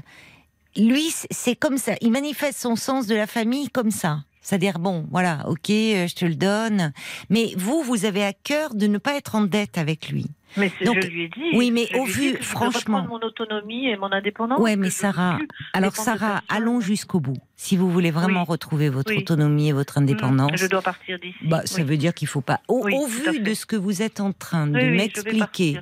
[0.77, 1.93] lui, c'est- comme ça.
[2.01, 4.21] Il manifeste son sens de la famille comme ça.
[4.41, 6.93] C'est-à-dire, bon, voilà, ok, euh, je te le donne.
[7.31, 10.27] Mais vous, vous avez à cœur de ne pas être en dette avec lui.
[10.59, 11.57] Mais c'est- Donc, je lui ai dit.
[11.57, 14.61] oui, mais au vu, franchement- mon autonomie et mon indépendance.
[14.61, 15.39] Ouais, mais Sarah,
[15.73, 17.39] alors Sarah, allons jusqu'au bout.
[17.57, 18.47] Si vous voulez vraiment Oui.
[18.51, 19.19] retrouver votre Oui.
[19.19, 21.39] autonomie et votre indépendance, Mmh, Je dois partir d'ici.
[21.43, 22.61] Bah, ça veut dire qu'il faut pas.
[22.69, 25.81] Au, vu de ce que vous êtes en train de m'expliquer,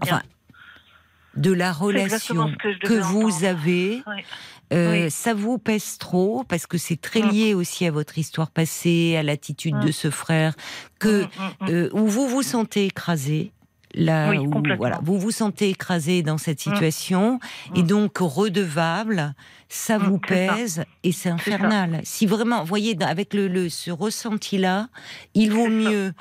[0.00, 0.22] enfin,
[1.36, 2.50] de la relation
[2.82, 3.44] que vous entendre.
[3.46, 4.02] avez,
[4.72, 5.10] euh, Oui.
[5.10, 7.30] ça vous pèse trop parce que c'est très Mm.
[7.30, 9.84] lié aussi à votre histoire passée, à l'attitude Mm.
[9.86, 10.54] de ce frère,
[10.98, 11.26] que Mmh,
[11.60, 11.66] mmh.
[11.70, 13.52] euh, où vous vous sentez écrasé.
[13.94, 16.70] Là Oui, où voilà, vous vous sentez écrasé dans cette Mm.
[16.70, 17.38] situation
[17.74, 17.86] et Mm.
[17.86, 19.34] donc redevable,
[19.70, 20.54] ça Mm, vous c'est ça.
[20.54, 22.00] pèse et c'est infernal.
[22.04, 24.88] Si vraiment, vous voyez, avec le, le- ce ressenti-là,
[25.34, 26.12] il vaut ça.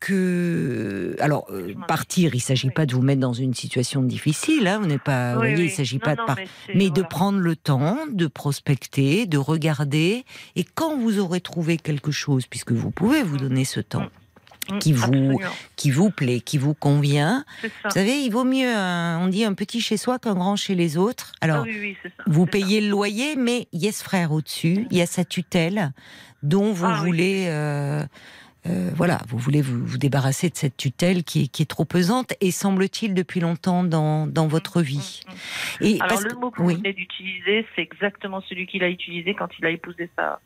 [0.00, 2.34] Que alors euh, partir.
[2.34, 2.72] Il s'agit Oui.
[2.74, 4.66] pas de vous mettre dans une situation difficile.
[4.66, 5.64] Hein, vous n'êtes pas, vous voyez, oui.
[5.64, 6.36] il s'agit Non, pas de par-
[6.74, 10.24] mais, de prendre le temps de prospecter, de regarder,
[10.56, 14.06] et quand vous aurez trouvé quelque chose, puisque vous pouvez vous donner ce temps
[14.68, 15.38] Mmh, qui vous- absolument.
[15.76, 19.54] qui vous plaît, qui vous convient, vous savez, il vaut mieux, un- on dit un
[19.54, 21.30] petit chez soi qu'un grand chez les autres.
[21.40, 22.24] Alors, Ah ça.
[22.26, 22.50] vous ça.
[22.50, 25.92] payez le loyer, mais il y a ce frère au-dessus, il y a sa tutelle,
[26.42, 28.02] dont vous Ah voulez, euh,
[28.68, 31.84] euh, voilà, vous voulez vous, vous débarrasser de cette tutelle qui est, qui est trop
[31.84, 35.22] pesante et semble-t-il depuis longtemps dans, dans votre vie.
[35.80, 39.34] Et Alors parce le mot que vous venez d'utiliser, c'est exactement celui qu'il a utilisé
[39.34, 40.40] quand il a épousé sa,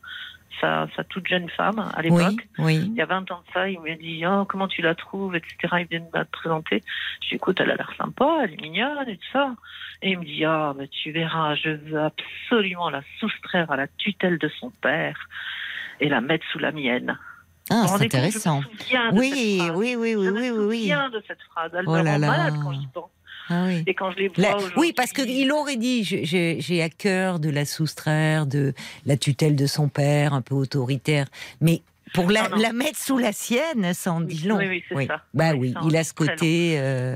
[0.59, 2.47] sa, sa toute jeune femme à l'époque.
[2.59, 2.83] oui.
[2.85, 5.35] Il y a 20 ans de ça, il me dit oh, comment tu la trouves,
[5.35, 5.55] etc.
[5.79, 6.83] Il vient de me la présenter.
[7.21, 9.55] Je dis écoute, elle a l'air sympa, elle est mignonne et tout ça.
[10.01, 13.87] Et il me dit ah, mais tu verras, je veux absolument la soustraire à la
[13.87, 15.27] tutelle de son père
[15.99, 17.17] et la mettre sous la mienne.
[17.71, 18.61] Ah, c'est intéressant.
[18.61, 20.79] Me Oui, oui, oui, oui, je oui, me oui, oui.
[20.81, 21.71] souviens de cette phrase.
[21.73, 23.09] Elle Oh me rend malade quand j'y pense.
[23.49, 23.83] Ah oui.
[23.87, 27.39] Et quand je les vois La- aujourd'hui- oui, parce qu'il aurait dit j'ai à cœur
[27.39, 28.73] de la soustraire de
[29.05, 31.25] la tutelle de son père, un peu autoritaire.
[31.59, 31.81] Mais
[32.13, 32.61] pour la, Non, non.
[32.61, 34.57] la mettre sous la sienne, ça en Oui, dit long.
[34.57, 35.21] oui, oui, c'est ça.
[35.33, 36.75] Bah Oui, il a ce côté.
[36.79, 37.15] euh,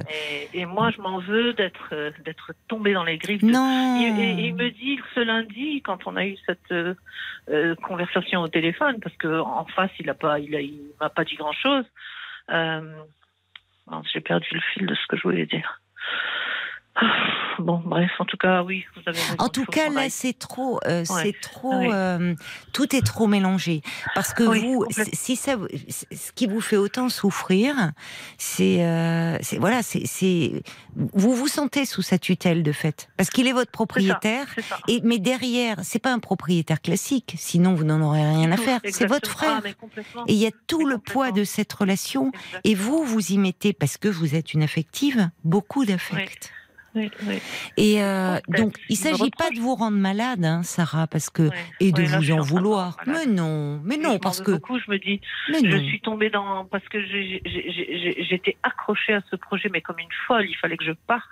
[0.53, 3.43] Et, et moi, je m'en veux d'être euh, d'être tombée dans les griffes.
[3.43, 3.99] de- Non.
[4.01, 8.47] Et, et il me dit ce lundi, quand on a eu cette euh, conversation au
[8.47, 11.53] téléphone, parce que en face, il a pas, il, a- il m'a pas dit grand
[11.53, 11.86] chose.
[14.13, 15.81] J'ai perdu le fil de ce que je voulais dire.
[17.60, 19.36] Bon, bref, en tout cas, oui, vous avez raison.
[19.39, 21.23] En tout cas, là, c'est trop, euh, Ouais.
[21.23, 22.36] c'est trop, euh,
[22.73, 23.81] tout est trop mélangé.
[24.13, 25.55] Parce que Oui, vous, si ça,
[26.12, 27.91] ce qui vous fait autant souffrir,
[28.38, 30.03] c'est, euh, voilà, c'est,
[30.95, 34.47] vous vous sentez sous sa tutelle de fait, parce qu'il est votre propriétaire.
[34.67, 34.77] Ça.
[34.89, 38.81] Et mais derrière, c'est pas un propriétaire classique, sinon vous n'en aurez rien à faire.
[38.89, 39.31] C'est votre.
[39.43, 39.62] Ah, frère.
[40.27, 42.31] Et il y a tout le poids de cette relation.
[42.34, 42.62] Exactement.
[42.65, 46.51] Et vous, vous y mettez, parce que vous êtes une affective, beaucoup d'affect.
[46.51, 46.64] Oui,
[46.95, 47.12] oui.
[47.77, 51.49] Et euh, donc, il me s'agit pas de vous rendre malade, hein, Sarah, parce que
[51.79, 52.97] et de vous en vouloir.
[53.05, 55.84] Mais non, mais non, parce que beaucoup, je me dis, mais je non.
[55.84, 60.45] suis tombée dans parce que j'étais accrochée à ce projet, mais comme une folle.
[60.49, 61.25] Il fallait que je parte.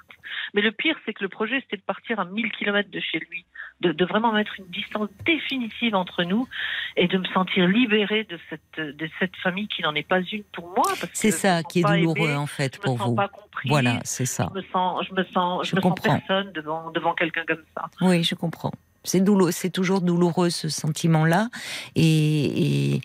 [0.54, 3.20] Mais le pire, c'est que le projet, c'était de partir à 1000 km de chez
[3.20, 3.46] lui,
[3.84, 6.48] de, de vraiment mettre une distance définitive entre nous
[6.96, 10.44] et de me sentir libérée de cette de cette famille qui n'en est pas une
[10.54, 10.86] pour moi.
[11.14, 13.16] C'est ça sens qui est douloureux aimée, en fait pour sens vous.
[13.28, 13.70] comprise.
[13.70, 14.50] Voilà, c'est ça.
[14.54, 16.20] Je me sens, je me sens, je, Je me sens comprends.
[16.20, 17.90] personne devant devant quelqu'un comme ça.
[18.02, 18.72] Oui, je comprends.
[19.06, 21.50] C'est douloureux, c'est toujours douloureux ce sentiment-là,
[21.96, 23.02] et, et,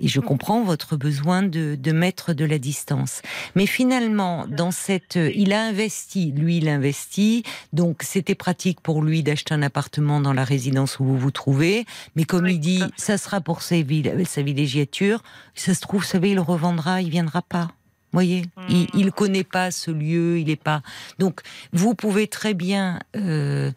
[0.00, 3.22] et je comprends votre besoin de, de mettre de la distance.
[3.54, 9.02] Mais finalement, dans cette, il a investi, lui, il a investi, donc c'était pratique pour
[9.02, 11.84] lui d'acheter un appartement dans la résidence où vous vous trouvez.
[12.16, 15.22] Mais comme Oui, il dit, ça sera pour sa, vil- sa villégiature.
[15.54, 17.68] Ça se trouve, vous savez, il le revendra, il viendra pas.
[18.12, 18.86] Voyez, il, Mm.
[18.94, 20.82] il connaît pas ce lieu, il est pas.
[21.20, 23.70] Donc, vous pouvez très bien euh,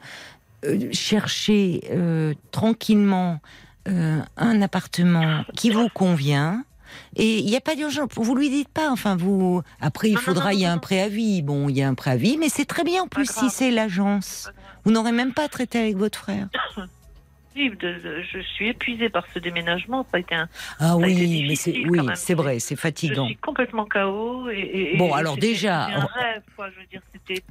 [0.66, 3.40] euh, chercher euh, tranquillement
[3.88, 6.64] euh, un appartement qui vous convient.
[7.16, 8.10] Et il n'y a pas d'urgence.
[8.16, 8.92] Vous lui dites pas.
[8.92, 9.62] Enfin, vous.
[9.82, 10.54] Après, il faudra.
[10.54, 11.42] Il y a un préavis.
[11.42, 14.52] Bon, il y a un préavis, mais c'est très bien en plus si c'est l'agence.
[14.86, 16.48] Vous n'aurez même pas traité avec votre frère.
[17.56, 20.04] Je suis épuisée par ce déménagement.
[20.10, 23.28] Ça a été un, Ah été oui, mais c'est oui, c'est vrai, c'est Je fatigant.
[23.28, 24.50] suis complètement KO.
[24.50, 26.70] Et, et- Bon, alors déjà, c'était un on- rêve, quoi.
[26.72, 27.44] Je veux dire, c'était.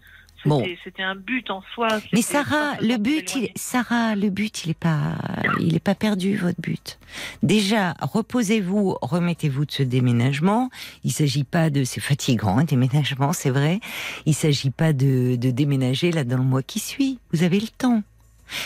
[0.44, 0.64] Bon.
[0.83, 1.88] C'était un but en soi.
[2.12, 3.50] Mais Sarah, le but, il.
[3.55, 5.16] Sarah, le but, il est pas,
[5.61, 6.98] il est pas perdu votre but.
[7.42, 10.70] Déjà, reposez-vous, remettez-vous de ce déménagement.
[11.05, 13.81] Il s'agit pas de, c'est fatigant un déménagement, c'est vrai.
[14.26, 17.18] Il s'agit pas de, de déménager là dans le mois qui suit.
[17.33, 18.02] Vous avez le temps.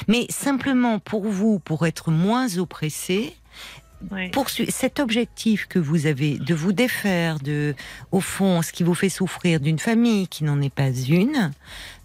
[0.09, 3.35] Mais simplement pour vous, pour être moins oppressé,
[4.33, 7.75] Poursuivre cet objectif que vous avez de vous défaire de,
[8.13, 11.53] au fond, ce qui vous fait souffrir d'une famille qui n'en est pas une,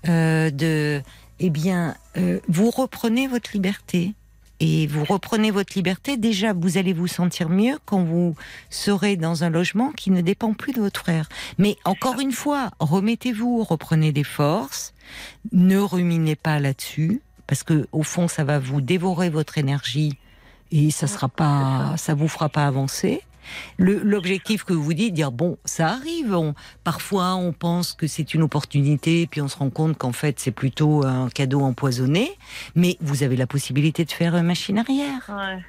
[0.07, 1.01] euh, de,
[1.39, 4.13] eh bien, euh, vous reprenez votre liberté.
[4.63, 8.35] Et vous reprenez votre liberté, déjà vous allez vous sentir mieux quand vous
[8.69, 11.29] serez dans un logement qui ne dépend plus de votre frère.
[11.57, 14.93] Mais encore une fois, remettez-vous, reprenez des forces,
[15.51, 20.15] ne ruminez pas là-dessus, parce que au fond ça va vous dévorer votre énergie
[20.71, 23.21] et ça sera pas, ça vous fera pas avancer.
[23.77, 26.33] L'objectif que vous dites, dire bon, ça arrive.
[26.33, 26.53] On,
[26.83, 30.51] parfois, on pense que c'est une opportunité, puis on se rend compte qu'en fait, c'est
[30.51, 32.31] plutôt un cadeau empoisonné.
[32.75, 35.29] Mais vous avez la possibilité de faire machine arrière.
[35.29, 35.59] Ouais.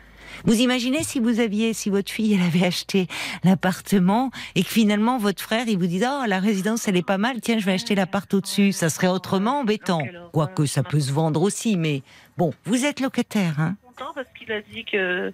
[0.44, 3.06] Vous imaginez si vous aviez, si votre fille, elle avait acheté
[3.44, 7.18] l'appartement et que finalement votre frère, il vous dit oh la résidence, elle est pas
[7.18, 8.72] mal, tiens, je vais acheter l'appart au-dessus.
[8.72, 10.00] Ça serait autrement embêtant.
[10.00, 10.30] Horreur.
[10.32, 12.02] Quoique ça peut se vendre aussi, mais
[12.38, 13.76] bon, vous êtes locataire, hein.
[14.02, 15.32] Content parce qu'il a dit que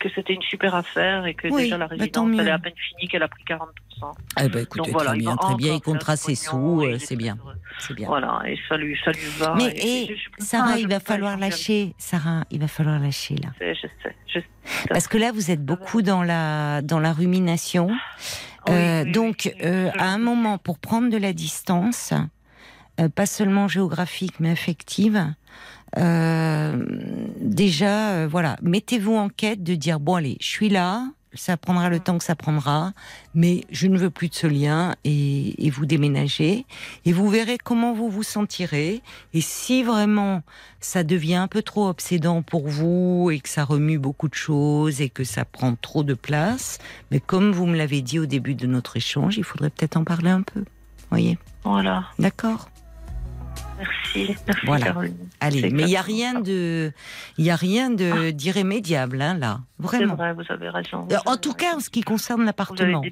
[0.00, 2.38] que c'était une super affaire et que Oui, déjà la bah, résidence mieux.
[2.40, 3.66] elle est à peine finie qu'elle a pris 40%.
[4.40, 7.16] Eh ben écoutez, Donc voilà, très bien, très bien, il comptera ses sous, euh, c'est
[7.16, 7.36] bien,
[7.80, 8.06] c'est bien.
[8.06, 9.54] Voilà, et ça lui, ça lui va.
[9.56, 11.94] Mais et, et, je- je peux Sarah, il va falloir lâcher.
[11.98, 13.48] Sarah, il va falloir lâcher là.
[13.60, 14.46] Je sais, je sais.
[14.88, 17.88] Parce que là, vous êtes beaucoup dans la dans la rumination.
[17.88, 17.96] Oui,
[18.74, 22.12] Euh, oui, donc, euh, à un moment, pour prendre de la distance,
[23.00, 25.26] euh, pas seulement géographique mais affective,
[25.96, 26.84] euh,
[27.40, 31.04] déjà, euh, voilà, mettez-vous en quête de dire bon allez, je suis là.
[31.34, 32.94] Ça prendra le temps que ça prendra,
[33.34, 36.64] mais je ne veux plus de ce lien et, et vous déménagez
[37.04, 39.02] et vous verrez comment vous vous sentirez.
[39.34, 40.42] Et si vraiment
[40.80, 45.02] ça devient un peu trop obsédant pour vous et que ça remue beaucoup de choses
[45.02, 46.78] et que ça prend trop de place,
[47.10, 50.04] mais comme vous me l'avez dit au début de notre échange, il faudrait peut-être en
[50.04, 50.64] parler un peu.
[51.10, 52.06] Voyez, Voilà.
[52.18, 52.70] d'accord?
[53.78, 54.84] Merci, merci Voilà.
[54.86, 55.16] Caroline.
[55.40, 56.92] Allez, mais il y a rien de,
[57.38, 60.14] il y a rien de d'irrémédiable hein, là, C'est vraiment.
[60.16, 61.02] vrai, vous avez raison.
[61.08, 61.70] vous Euh, En avez tout raison.
[61.70, 63.02] cas, en ce qui concerne vous l'appartement.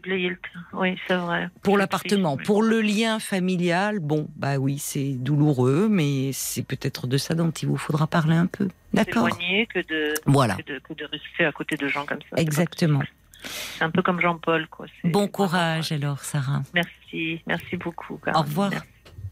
[0.72, 1.48] Oui, c'est vrai.
[1.62, 7.16] Pour l'appartement, pour le lien familial, bon, bah oui, c'est douloureux, mais c'est peut-être de
[7.18, 8.68] ça dont il vous faudra parler un peu.
[8.92, 12.40] D'accord que de, Voilà, que de que de rester à côté de gens comme ça.
[12.40, 13.02] exactement.
[13.42, 14.86] C'est un peu comme Jean-Paul, quoi.
[15.04, 16.62] Bon courage alors, Sarah.
[16.74, 18.18] Merci, merci beaucoup.
[18.34, 18.70] Au revoir.
[18.70, 18.86] Merci.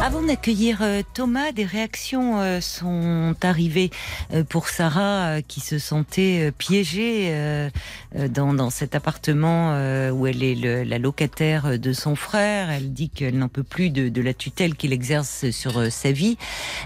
[0.00, 3.90] Avant d'accueillir euh, Thomas, des réactions euh, sont arrivées
[4.32, 7.32] euh, pour Sarah qui se sentait piégée
[8.14, 9.72] dans, cet appartement
[10.10, 12.70] où elle est la locataire de son frère.
[12.70, 16.36] Elle dit qu'elle n'en peut plus de, la tutelle qu'il exerce sur sa vie.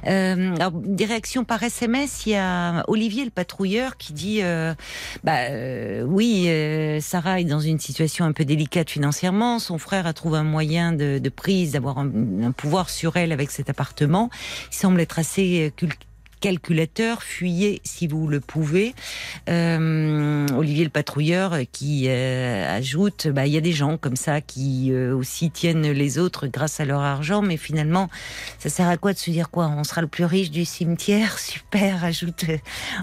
[0.04, 4.40] Alors, des réactions par SMS, il y a Olivier le patrouilleur qui dit
[5.24, 5.38] bah
[6.04, 6.48] oui,
[7.00, 9.58] Sarah est dans une situation un peu délicate financièrement.
[9.58, 12.10] Son frère a trouvé un moyen de, de prise, d'avoir un,
[12.42, 14.30] un pouvoir sur elle avec cet appartement.
[14.72, 15.88] Il semble être assez euh, cul-
[16.40, 18.94] calculateur, fuyez si vous le pouvez.
[19.48, 24.40] Euh, Olivier le patrouilleur qui euh, ajoute, bah il y a des gens comme ça
[24.40, 28.08] qui euh, aussi tiennent les autres grâce à leur argent, mais finalement,
[28.58, 29.68] ça sert à quoi de se dire quoi?
[29.68, 31.38] On sera le plus riche du cimetière?
[31.46, 32.44] Super, ajoute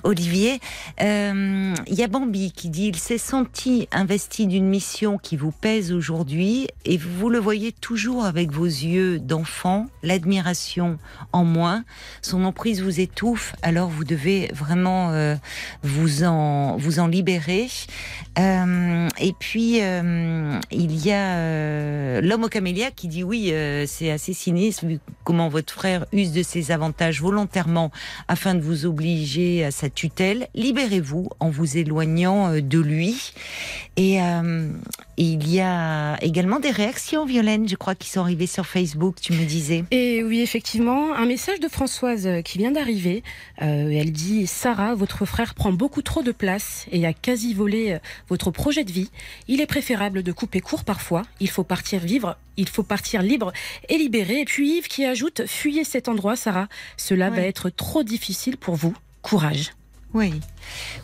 [0.03, 0.59] Olivier.
[0.99, 5.91] Il y a Bambi qui dit il s'est senti investi d'une mission qui vous pèse
[5.91, 10.97] aujourd'hui et vous le voyez toujours avec vos yeux d'enfant, l'admiration
[11.31, 11.83] en moins,
[12.21, 13.22] son emprise vous étouffe,
[13.61, 15.35] alors vous devez vraiment euh,
[15.83, 17.67] vous en vous en libérer.
[18.39, 23.53] Euh, et puis euh, il y a l'homme au camélia qui dit oui,
[23.87, 24.85] c'est assez sinistre
[25.23, 27.91] comment votre frère use de ses avantages volontairement
[28.27, 30.47] afin de vous obliger à sa tutelle.
[30.55, 33.33] Libérez-vous en vous éloignant de lui.
[33.95, 34.17] Et
[35.17, 39.17] il y a également des réactions, Violaine, je crois, qui sont arrivées sur Facebook.
[39.21, 39.83] Tu me disais.
[39.91, 43.12] Et oui, effectivement, un message de Françoise qui vient d'arriver.
[43.61, 47.93] Euh, elle dit Sarah, votre frère prend beaucoup trop de place et a quasi volé
[47.93, 47.99] euh,
[48.29, 49.11] votre projet de vie.
[49.47, 51.23] Il est préférable de couper court parfois.
[51.39, 53.53] Il faut partir vivre, il faut partir libre
[53.89, 54.41] et libéré.
[54.41, 56.67] Et puis Yves qui ajoute Fuyez cet endroit, Sarah.
[56.97, 58.95] Cela va être trop difficile pour vous.
[59.21, 59.71] Courage.
[60.13, 60.39] Oui,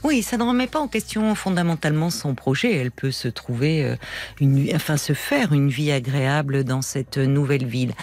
[0.04, 2.76] oui, ça ne remet pas en question fondamentalement son projet.
[2.76, 3.96] Elle peut se trouver euh,
[4.40, 7.94] une, enfin se faire une vie agréable dans cette nouvelle ville.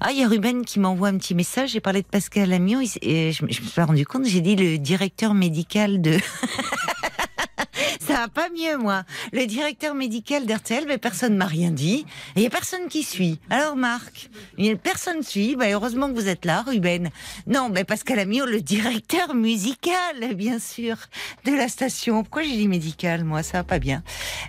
[0.00, 1.70] Ah, il y a Ruben qui m'envoie un petit message.
[1.70, 4.24] J'ai parlé de Pascal Amiot et je, me- suis rendu compte.
[4.26, 6.16] J'ai dit le directeur médical de.
[8.00, 9.04] Ça va pas mieux, moi.
[9.32, 12.04] Le directeur médical d'RTL, mais personne m'a rien dit.
[12.36, 13.38] Et il y a personne qui suit.
[13.50, 15.56] Alors, Marc, il personne suit.
[15.56, 17.10] Bah, heureusement que vous êtes là, Ruben.
[17.46, 20.96] Non, mais Pascal Amiot, le directeur musical, bien sûr,
[21.44, 22.22] de la station.
[22.22, 23.42] Pourquoi j'ai dit médical, moi?
[23.42, 24.02] Ça va pas bien.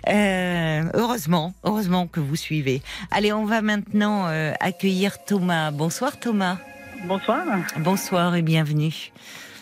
[0.08, 2.82] Euh, heureusement, heureusement que vous suivez.
[3.10, 5.70] Allez, on va maintenant euh, accueillir Thomas.
[5.70, 6.58] Bonsoir, Thomas.
[7.04, 7.44] Bonsoir,
[7.78, 9.12] Bonsoir et bienvenue.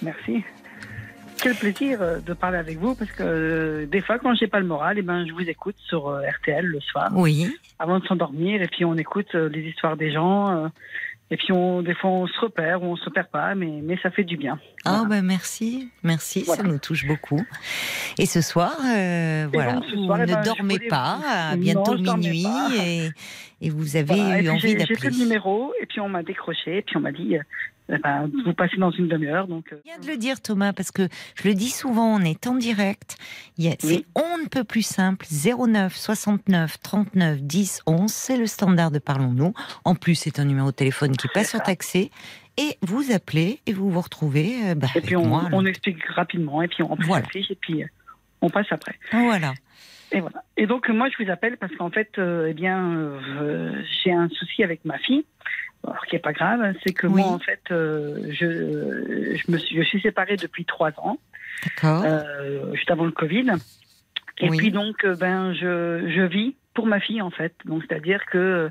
[0.02, 0.44] merci.
[1.42, 4.60] Quel plaisir euh, de parler avec vous parce que euh, des fois quand j'ai pas
[4.60, 8.06] le moral, et ben je vous écoute sur euh, RTL le soir Oui, avant de
[8.06, 10.70] s'endormir et puis on écoute les histoires des gens
[11.30, 13.98] et puis on des fois on se repère ou on se perd pas mais mais
[14.02, 14.58] ça fait du bien.
[14.84, 17.40] Ah ben merci, merci, ça nous touche beaucoup.
[18.18, 21.18] Et ce soir, euh, voilà, donc, ce vous soir, eh ne ben, dormez voulais pas,
[21.24, 22.46] à Non, bientôt dormais minuit,
[22.84, 23.10] et,
[23.60, 24.42] et vous avez Voilà.
[24.42, 24.96] Eu envie j'ai j'ai d'appeler.
[24.96, 27.36] fait le numéro et puis on m'a décroché et puis on m'a dit
[27.88, 30.90] eh ben, vous passez dans une demi-heure donc euh, Bien de le dire Thomas, parce
[30.90, 33.16] que je le dis souvent, on est en direct.
[33.58, 34.06] C'est Oui.
[34.14, 39.52] on ne peut plus simple, 09 69 39 10 11, c'est le standard de Parlons-nous.
[39.84, 41.64] En plus, c'est un numéro de téléphone qui passe C'est sur ça.
[41.66, 42.10] taxé.
[42.58, 45.48] Et vous appelez et vous vous retrouvez euh, bah, et avec puis on, moi.
[45.52, 45.70] on là.
[45.70, 47.24] explique rapidement et puis on Voilà.
[47.34, 47.86] et puis euh,
[48.42, 48.98] on passe après.
[49.10, 49.54] Voilà.
[50.12, 50.44] Et voilà.
[50.58, 54.28] Et donc moi je vous appelle parce qu'en fait, euh, eh bien, euh, j'ai un
[54.28, 55.24] souci avec ma fille,
[55.86, 56.74] alors qui est pas grave.
[56.84, 57.22] C'est que Oui.
[57.22, 61.18] moi en fait, euh, je, je me suis, je suis séparée depuis trois ans,
[61.84, 63.52] euh, juste avant le Covid.
[64.38, 64.56] Et Oui.
[64.56, 67.54] puis donc, euh, ben, je, je vis pour ma fille en fait.
[67.64, 68.70] Donc c'est-à-dire que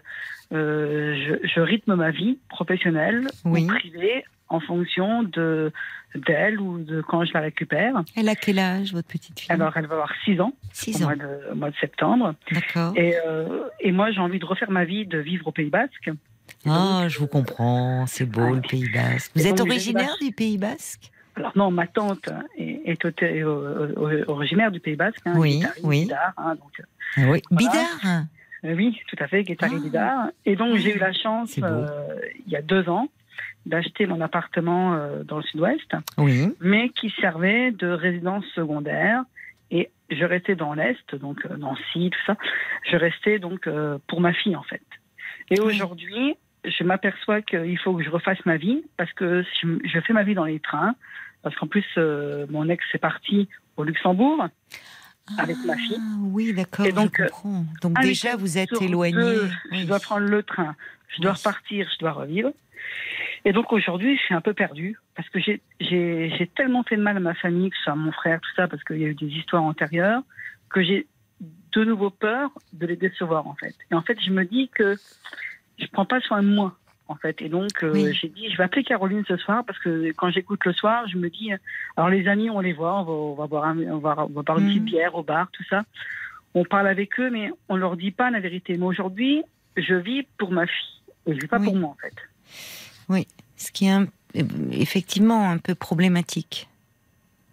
[0.54, 3.64] euh, je, je rythme ma vie professionnelle Oui.
[3.64, 5.72] ou privée en fonction de
[6.14, 8.04] d'elle ou de quand je la récupère.
[8.18, 9.50] Elle a quel âge, votre petite fille?
[9.52, 11.08] Alors elle va avoir six ans 6 au ans.
[11.08, 12.36] mois de, au mois de septembre.
[12.52, 12.92] D'accord.
[12.98, 16.10] Et, euh, et moi, j'ai envie de refaire ma vie, de vivre au Pays Basque.
[16.66, 18.56] Ah, donc, je vous comprends, c'est beau ouais.
[18.56, 19.32] le Pays Basque.
[19.36, 21.12] Vous êtes donc, originaire du Pays Basque?
[21.36, 25.22] Alors non, ma tante est, euh, euh, originaire du Pays Basque.
[25.26, 26.10] Hein, Oui, oui.
[26.38, 26.82] Hein, donc,
[27.18, 27.24] Oui.
[27.24, 27.42] Voilà.
[27.52, 28.00] Bidart
[28.64, 29.84] euh, oui, tout à fait, Guitari Ah.
[29.84, 30.28] Bidart.
[30.46, 31.88] Et donc, j'ai eu la chance, euh,
[32.46, 33.08] il y a deux ans,
[33.66, 36.54] d'acheter mon appartement euh, dans le sud-ouest, Oui.
[36.60, 39.24] mais qui servait de résidence secondaire.
[39.72, 42.36] Et je restais dans l'Est, donc euh, Nancy, tout ça.
[42.92, 44.82] Je restais donc euh, pour ma fille, en fait.
[45.50, 45.74] Et Oui.
[45.74, 46.36] aujourd'hui,
[46.66, 50.36] je m'aperçois qu'il faut que je refasse ma vie, parce que je, fais ma vie
[50.36, 50.96] dans les trains,
[51.44, 54.48] parce qu'en plus, euh, mon ex est parti au Luxembourg.
[55.38, 55.98] Avec ma fille.
[55.98, 57.66] Ah, oui, d'accord, Et donc, je euh, comprends.
[57.82, 59.40] Donc un déjà, vous êtes éloigné.
[59.72, 59.82] Oui.
[59.82, 60.76] Je dois prendre le train,
[61.16, 61.38] je dois Oui.
[61.38, 62.52] repartir, je dois revivre.
[63.46, 67.18] Et donc aujourd'hui, je suis un peu perdue parce que j'ai tellement fait de mal
[67.18, 69.08] à ma famille, que ce soit à mon frère, tout ça, parce qu'il y a
[69.08, 70.22] eu des histoires antérieures,
[70.70, 71.08] que j'ai
[71.72, 73.76] de nouveau peur de les décevoir en fait.
[73.92, 74.98] Et en fait, je me dis que
[75.80, 76.76] je prends pas soin de moi
[77.08, 77.42] en fait.
[77.42, 78.14] Et donc euh, Oui.
[78.20, 81.18] j'ai dit, je vais appeler Caroline ce soir parce que quand j'écoute le soir, je
[81.18, 81.58] me dis, euh,
[81.98, 84.34] alors les amis, on les voit, on va, on va boire, un- on va, on
[84.34, 84.70] va boire une Mhm.
[84.72, 85.84] petite bière au bar, tout ça.
[86.54, 88.78] On parle avec eux, mais on leur dit pas la vérité.
[88.78, 89.44] Mais aujourd'hui,
[89.78, 91.66] je vis pour ma fille et je vis pas Oui.
[91.66, 92.14] pour moi en fait.
[93.58, 94.08] Ce qui est un-
[94.72, 96.68] effectivement un peu problématique.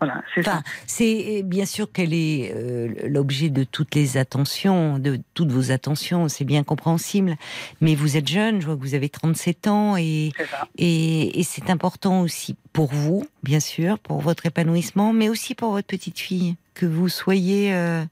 [0.00, 5.18] Voilà, c'est Enfin, c'est bien sûr qu'elle est euh, l'objet de toutes les attentions, de
[5.34, 7.34] toutes vos attentions, c'est bien compréhensible.
[7.80, 10.30] Mais vous êtes jeune, je vois que vous avez 37 ans et,
[10.76, 15.72] et, et c'est important aussi pour vous, bien sûr, pour votre épanouissement, mais aussi pour
[15.72, 18.04] votre petite fille, que vous soyez euh,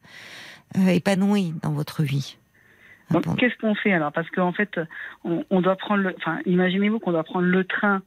[0.78, 2.36] euh, épanouie dans votre vie.
[3.12, 4.10] Donc, qu'est-ce qu'on fait alors?
[4.10, 4.80] Parce qu'en fait,
[5.22, 6.14] on, on doit prendre le.
[6.18, 8.02] Enfin, imaginez-vous qu'on doit prendre le train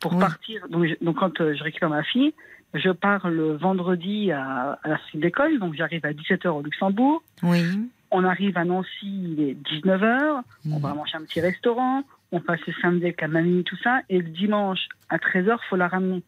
[0.00, 0.20] pour Oui.
[0.20, 0.68] partir.
[0.68, 2.34] Donc, je- donc quand euh, je récupère ma fille,
[2.74, 5.58] je pars le vendredi à, à la suite d'école.
[5.58, 7.22] Donc, j'arrive à 17h au Luxembourg.
[7.42, 7.62] Oui.
[8.10, 10.42] On arrive à Nancy, il est 19h.
[10.70, 10.82] On Mm.
[10.82, 12.02] va manger un petit restaurant.
[12.30, 14.00] On passe le samedi avec la mamie, tout ça.
[14.08, 16.22] Et le dimanche, à 13h, faut la ramener.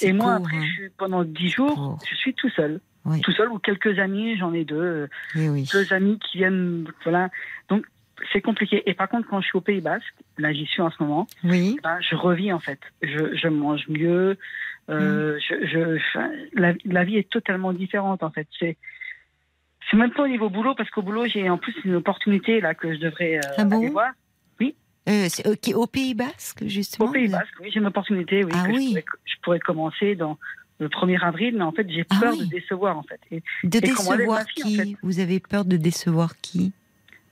[0.00, 0.62] Et moi, après, hein.
[0.64, 1.98] je suis, pendant 10 jours, court.
[2.08, 2.80] je suis tout seul.
[3.04, 3.20] Oui.
[3.20, 4.76] Tout seul ou quelques amis, j'en ai deux.
[4.76, 5.68] euh, Oui, oui.
[5.72, 7.30] deux amis qui viennent, voilà.
[7.68, 7.84] Donc
[8.32, 8.82] c'est compliqué.
[8.88, 11.26] Et par contre, quand je suis au Pays Basque, là j'y suis en ce moment,
[11.44, 11.76] Oui.
[11.82, 12.78] ben, je revis en fait.
[13.02, 14.38] Je, je mange mieux.
[14.90, 18.48] Euh, je, je, enfin, la, la vie est totalement différente en fait.
[18.58, 18.76] C'est
[19.90, 22.74] c'est même pas au niveau boulot parce qu'au boulot j'ai en plus une opportunité là
[22.74, 24.12] que je devrais euh, Ah bon aller voir.
[25.08, 27.08] Euh, c'est- ok, au Pays Basque, justement.
[27.08, 28.44] Au Pays Basque, oui, j'ai une opportunité.
[28.44, 28.84] Oui, Ah que oui.
[28.84, 30.38] Je, pourrais, je pourrais commencer dans
[30.78, 32.38] le 1er avril, mais en fait j'ai Ah peur oui.
[32.38, 33.20] de décevoir en fait.
[33.32, 34.76] Et De Et décevoir en qui?
[34.76, 34.96] fait?
[35.02, 36.72] Vous avez peur de décevoir qui?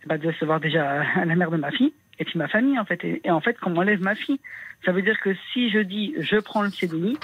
[0.06, 3.02] Bah, de décevoir déjà la mère de ma fille et puis ma famille en fait.
[3.04, 4.38] Et, et en fait, qu'on m'enlève ma fille,
[4.84, 7.16] ça veut dire que si je dis je prends le CDI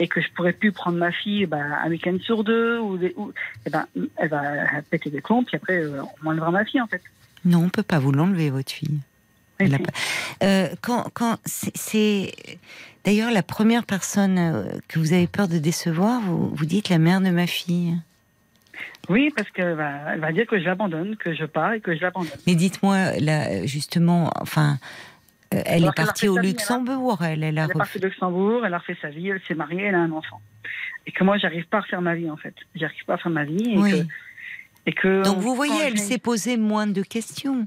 [0.00, 3.14] et que je pourrais plus prendre ma fille bah, un week-end sur deux ou, des,
[3.16, 3.32] ou
[3.66, 4.42] eh ben, elle va
[4.90, 7.00] péter des plombs puis après euh, on m'enlèvera ma fille en fait.
[7.44, 8.98] Non, on peut pas vous l'enlever, votre fille.
[9.58, 9.66] Pas-
[10.42, 12.32] Euh, quand, quand c'est- c'est
[13.04, 16.98] d'ailleurs la première personne euh, que vous avez peur de décevoir, vous, vous dites la
[16.98, 17.94] mère de ma fille.
[19.08, 21.94] Oui, parce qu'elle va, elle va dire que je l'abandonne, que je pars et que
[21.94, 22.30] je l'abandonne.
[22.46, 24.78] Mais dites-moi, là, justement, enfin,
[25.54, 27.98] euh, elle Alors est partie au vie, Luxembourg, elle, elle a Elle est refait- partie
[28.00, 30.40] de Luxembourg, elle a refait sa vie, elle s'est mariée, elle a un enfant.
[31.06, 32.54] Et que moi, j'arrive pas à refaire ma vie en fait.
[32.74, 33.90] J'arrive pas à faire ma vie et Oui.
[33.90, 34.06] que.
[34.86, 37.66] Et que Donc vous voyez, elle s'est posé moins de questions.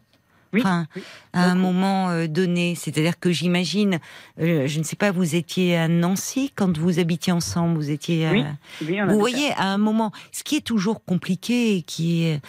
[0.54, 1.02] Oui, Enfin, oui,
[1.34, 4.00] à un moment euh, donné, c'est-à-dire que j'imagine,
[4.40, 8.26] euh, je ne sais pas, vous étiez à Nancy quand vous habitiez ensemble, vous étiez.
[8.28, 8.44] à- Oui,
[8.88, 12.24] Oui, on a Vous voyez, à un moment, ce qui est toujours compliqué et qui
[12.24, 12.42] est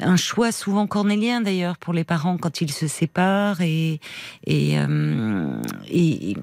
[0.00, 4.00] un choix souvent cornélien d'ailleurs pour les parents quand ils se séparent et
[4.46, 6.34] et euh, et,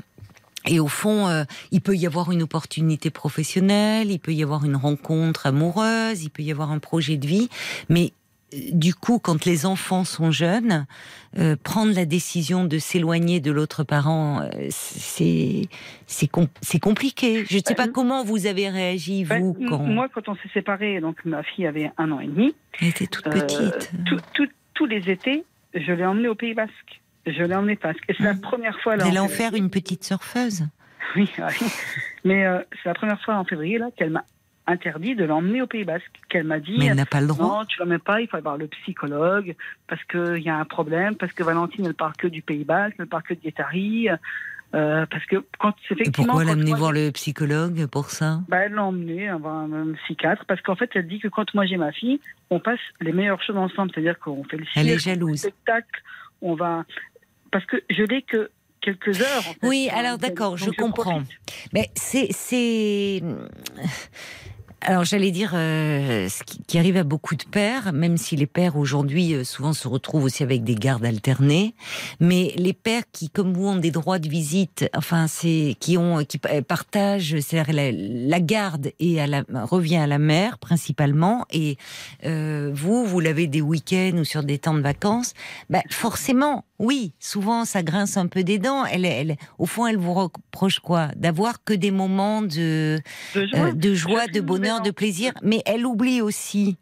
[0.67, 4.65] et au fond, euh, il peut y avoir une opportunité professionnelle, il peut y avoir
[4.65, 7.49] une rencontre amoureuse, il peut y avoir un projet de vie,
[7.87, 8.18] mais euh,
[8.71, 10.85] du coup, quand les enfants sont jeunes,
[11.37, 15.63] euh, prendre la décision de s'éloigner de l'autre parent, euh, c'est
[16.07, 17.45] c'est com- c'est compliqué.
[17.49, 20.35] Je ne sais Bah, pas comment vous avez réagi Ben, vous quand Moi, quand on
[20.35, 22.55] s'est séparés, donc ma fille avait un an et demi.
[22.81, 23.91] elle était toute euh, petite.
[24.07, 25.43] tout- tout- tous les étés,
[25.75, 27.01] je l'ai emmenée au Pays Basque.
[27.27, 28.41] Je l'ai emmenée parce que c'est la Mhm.
[28.41, 28.93] première fois.
[28.95, 30.65] Vous Là, allez en faire une petite surfeuse?
[31.15, 31.67] Oui, oui.
[32.25, 32.45] Mais
[32.81, 34.23] c'est la première fois en février là qu'elle m'a
[34.69, 36.05] interdit de l'emmener au Pays Basque.
[36.29, 37.45] Qu'elle m'a dit Mais elle n'a pas le droit.
[37.59, 39.55] non, tu l'emmènes pas, il faut aller voir le psychologue
[39.87, 42.95] parce qu'il y a un problème, parce que Valentine elle parle que du Pays Basque,
[42.99, 44.07] elle parle que de Guétari.
[44.75, 46.27] Euh, parce que quand Et effectivement.
[46.27, 48.41] pourquoi quand l'amener voir le psychologue pour ça?
[48.49, 51.51] Bah, elle l'a emmené voir un, un psychiatre parce qu'en fait, elle dit que quand
[51.55, 52.19] moi j'ai ma fille,
[52.51, 53.89] on passe les meilleures choses ensemble.
[53.91, 55.39] C'est-à-dire qu'on fait le Elle est cirque, le jalouse.
[55.39, 56.03] spectacle,
[56.43, 56.85] on va.
[57.51, 59.39] Parce que je l'ai que quelques heures.
[59.39, 61.21] en fait, Oui, alors d'accord, je comprends.
[61.23, 61.39] profite.
[61.73, 63.23] Mais c'est
[64.81, 68.45] Alors j'allais dire euh, ce qui, qui arrive à beaucoup de pères, même si les
[68.47, 71.75] pères aujourd'hui euh, souvent se retrouvent aussi avec des gardes alternés,
[72.21, 76.23] mais les pères qui, comme vous, ont des droits de visite, enfin c'est qui ont
[76.23, 81.45] qui pa- partagent, c'est-à-dire la, la garde et à la, revient à la mère principalement,
[81.51, 81.77] et
[82.25, 85.33] euh, vous, vous l'avez des week-ends ou sur des temps de vacances,
[85.69, 88.85] bah, forcément, oui, souvent ça grince un peu des dents.
[88.85, 91.09] Elle, elle, au fond, elle vous reproche quoi?
[91.17, 92.97] D'avoir que des moments de
[93.35, 94.41] De joie, euh, de joie, Je de suis
[94.77, 96.77] bonheur, de plaisir, mais elle oublie aussi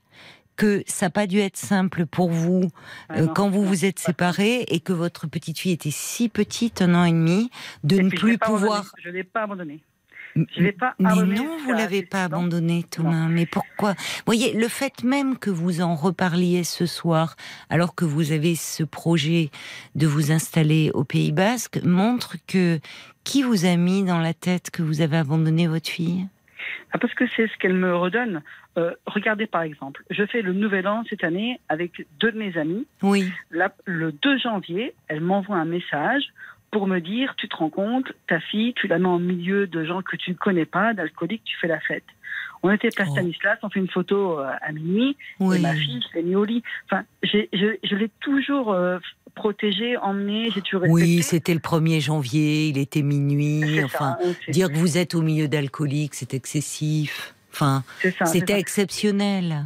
[0.56, 2.64] que ça n'a pas dû être simple pour vous
[3.10, 6.82] Ah euh, quand vous vous êtes séparés et que votre petite fille était si petite,
[6.82, 7.50] un an et demi,
[7.84, 8.92] de Et ne plus pouvoir.
[8.98, 9.84] Je ne l'ai pas abandonné.
[10.36, 12.26] Je l'ai pas Mais non, vous l'avez pas six ans.
[12.26, 13.28] abandonné, Thomas.
[13.28, 13.96] Mais pourquoi?
[14.26, 17.36] Voyez, le fait même que vous en reparliez ce soir,
[17.70, 19.50] alors que vous avez ce projet
[19.96, 22.80] de vous installer au Pays Basque, montre que
[23.24, 26.28] qui vous a mis dans la tête que vous avez abandonné votre fille?
[26.94, 28.42] Ah, parce que c'est ce qu'elle me redonne.
[28.78, 32.58] Euh, regardez par exemple, je fais le nouvel an cette année avec deux de mes
[32.58, 32.86] amis.
[33.02, 33.32] Oui.
[33.52, 36.24] La- le 2 janvier, elle m'envoie un message
[36.72, 39.84] pour me dire tu te rends compte, ta fille, tu la mets en milieu de
[39.86, 42.04] gens que tu ne connais pas, d'alcooliques, tu fais la fête.
[42.64, 43.14] On était place Oh.
[43.14, 45.58] Stanislas, on fait une photo euh, à minuit, Oui.
[45.58, 46.64] et ma fille, je l'ai mis au lit.
[46.86, 48.98] Enfin, je l'ai toujours euh,
[49.38, 51.22] protégée, emmenée, j'ai toujours Oui, respecté.
[51.22, 53.84] c'était le 1er janvier, il était minuit.
[53.86, 57.34] Enfin, ça, dire que vous êtes au milieu d'alcooliques, c'est excessif.
[57.54, 57.84] Enfin,
[58.26, 59.66] c'était exceptionnel.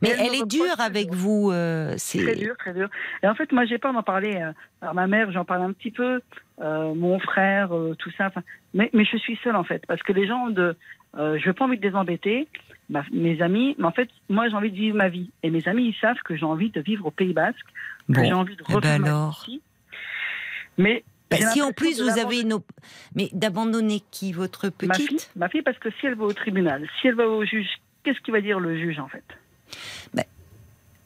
[0.00, 1.50] Mais Mais elle est dure avec vous.
[1.52, 2.88] euh, Très c'est dur, très dur.
[3.22, 4.34] Et en fait, moi, j'ai peur d'en parler.
[4.36, 6.20] euh, Alors, ma mère, j'en parle un petit peu.
[6.62, 8.30] euh, mon frère, euh, tout ça.
[8.72, 9.82] Mais, mais je suis seule, en fait.
[9.86, 10.76] Parce que les gens de.
[11.18, 12.48] Euh, je n'ai pas envie de les embêter.
[12.88, 13.74] Ma- mes amis.
[13.78, 15.30] Mais en fait, moi, j'ai envie de vivre ma vie.
[15.42, 17.56] Et mes amis, ils savent que j'ai envie de vivre au Pays Basque.
[18.12, 19.60] Que j'ai envie de eh refaire ben ma vie.
[20.78, 21.04] Mais.
[21.28, 22.58] Bah, si en plus vous avez une,
[23.16, 25.30] mais d'abandonner qui votre Ma fille, petite?
[25.34, 27.66] ma fille, parce que si elle va au tribunal, si elle va au juge,
[28.04, 29.24] qu'est-ce qu'il va dire le juge, en fait?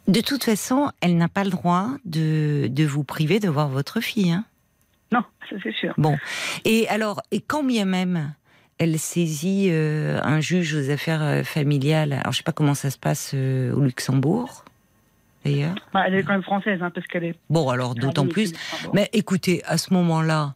[0.09, 4.01] De toute façon, elle n'a pas le droit de, de vous priver de voir votre
[4.01, 4.33] fille.
[4.33, 4.45] Hein.
[5.12, 5.95] Non, ça c'est sûr.
[5.99, 6.18] Bon.
[6.64, 8.35] Et alors, et quand bien même
[8.81, 12.91] elle saisit euh, un juge aux affaires euh, familiales, alors je sais pas comment ça
[12.91, 14.64] se passe euh, au Luxembourg,
[15.45, 15.74] d'ailleurs.
[15.93, 17.35] Bah, elle est quand même française, hein, parce qu'elle est.
[17.51, 18.53] Bon, alors d'autant plus.
[18.95, 20.55] Mais écoutez, à ce moment-là,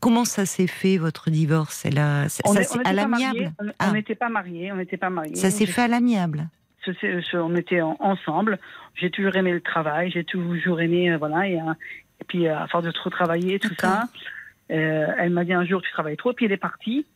[0.00, 1.84] comment ça s'est fait votre divorce?
[1.86, 3.38] Elle a, ça, On ça à n'était pas l'amiable?
[3.38, 3.92] Mariés, on- Ah.
[3.92, 5.36] N'était pas mariés, on n'était pas mariés.
[5.36, 6.48] Ça s'est fait à l'amiable?
[7.34, 8.58] on était en- ensemble.
[8.96, 12.84] J'ai toujours aimé le travail, j'ai toujours aimé, euh, voilà, et, et puis à force
[12.84, 14.08] de trop travailler, tout ça.
[14.70, 17.06] Euh, elle m'a dit un jour tu travailles trop, puis elle est partie.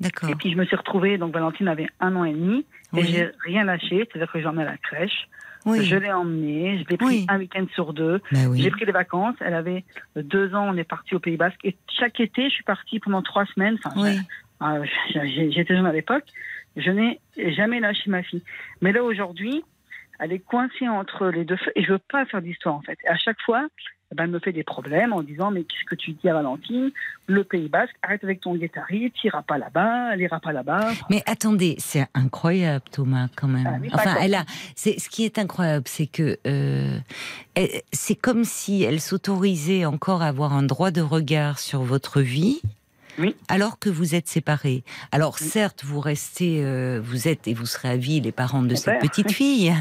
[0.00, 0.28] D'accord.
[0.30, 3.04] Et puis je me suis retrouvée, donc Valentine avait un an et demi, et Oui.
[3.06, 5.28] j'ai rien lâché, c'est-à-dire que j'en ai à la crèche.
[5.66, 5.82] Oui.
[5.84, 7.26] Je l'ai emmenée, je l'ai pris Oui.
[7.28, 8.20] un week-end sur deux.
[8.32, 8.60] Oui.
[8.60, 9.84] J'ai pris des vacances, elle avait
[10.16, 13.22] deux ans, on est parti au Pays Basque, et chaque été, je suis partie pendant
[13.22, 13.78] trois semaines.
[13.84, 14.18] Enfin,
[14.60, 14.78] ah,
[15.14, 16.24] J'étais jeune à l'époque.
[16.76, 17.20] Je n'ai
[17.54, 18.42] jamais lâché ma fille.
[18.82, 19.62] Mais là, aujourd'hui,
[20.18, 22.98] elle est coincée entre les deux feux et je veux pas faire d'histoire, en fait.
[23.04, 23.66] Et à chaque fois,
[24.12, 26.34] eh ben, elle me fait des problèmes en disant Mais qu'est-ce que tu dis à
[26.34, 26.90] Valentine?
[27.26, 30.90] Le Pays Basque, arrête avec ton guettari, tu iras pas là-bas, elle ira pas là-bas.
[31.10, 33.66] Mais attendez, c'est incroyable, Thomas, quand même.
[33.66, 34.44] Ah enfin, elle a.
[34.76, 36.98] C'est ce qui est incroyable, c'est que euh,
[37.92, 42.60] c'est comme si elle s'autorisait encore à avoir un droit de regard sur votre vie.
[43.18, 43.36] Oui.
[43.48, 44.82] Alors que vous êtes séparés.
[45.12, 45.46] Alors Oui.
[45.46, 48.76] certes, vous restez, euh, vous êtes et vous serez à vie les parents de Mon
[48.76, 49.10] cette père.
[49.10, 49.72] petite fille,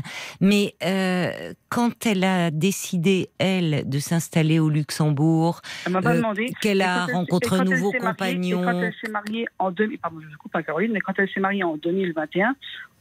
[0.42, 7.58] mais euh, quand elle a décidé elle de s'installer au Luxembourg, Euh, qu'elle a rencontré
[7.58, 8.64] un nouveau mariée- compagnon.
[8.64, 11.40] quand elle s'est mariée en 2000, pardon, je coupe, hein, Caroline, mais quand elle s'est
[11.40, 12.56] mariée en 2021,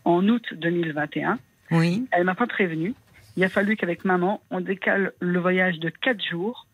[0.04, 1.38] en août 2021,
[1.70, 2.94] oui, elle m'a pas prévenue.
[3.36, 6.66] Il a fallu qu'avec maman, on décale le voyage de quatre jours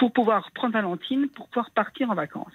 [0.00, 2.52] pour pouvoir prendre Valentine, pour pouvoir partir en vacances.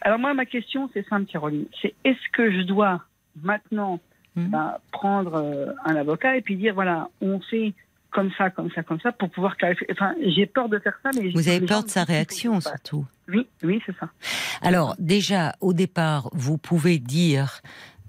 [0.00, 1.66] Alors moi, ma question, c'est simple, Caroline.
[1.82, 3.02] C'est est-ce que je dois
[3.42, 4.00] maintenant
[4.36, 4.48] Mhm.
[4.48, 7.74] ben, prendre euh, un avocat et puis dire, voilà, on fait
[8.10, 9.86] comme ça, comme ça, comme ça, pour pouvoir clarifier?
[9.90, 11.30] Enfin, j'ai peur de faire ça, mais...
[11.30, 13.04] vous avez peur de sa réaction surtout.
[13.28, 14.08] Oui, oui, c'est ça.
[14.60, 17.60] Alors déjà, au départ, vous pouvez dire,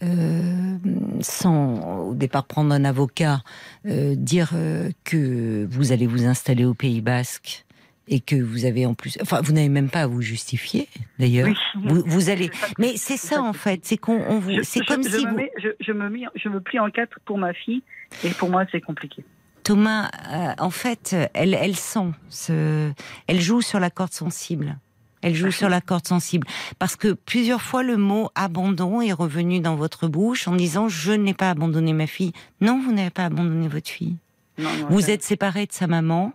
[0.01, 0.78] euh,
[1.22, 3.41] sans au départ prendre un avocat,
[3.86, 7.62] euh, dire euh, que vous allez vous installer au Pays Basque
[8.08, 10.88] et que vous avez en plus, enfin, vous n'avez même pas à vous justifier
[11.20, 11.47] d'ailleurs.
[11.47, 11.56] Oui.
[11.86, 14.86] Vous, vous allez, mais c'est ça en fait, c'est qu'on, on vous, Je- c'est je-
[14.93, 17.20] comme je si me vous, mets- je, je me mis- je me plie en quatre
[17.26, 17.82] pour ma fille,
[18.24, 19.24] et pour moi, c'est compliqué.
[19.64, 22.91] Thomas, euh, en fait, elle, elle sent, ce,
[23.28, 24.78] elle joue sur la corde sensible.
[25.22, 26.45] Elle joue sur la corde sensible.
[26.80, 31.14] Parce que plusieurs fois, le mot abandon est revenu dans votre bouche en disant je
[31.14, 32.34] n'ai pas abandonné ma fille.
[32.60, 34.18] Non, vous n'avez pas abandonné votre fille.
[34.58, 36.34] Non, non, Vous êtes séparé de sa maman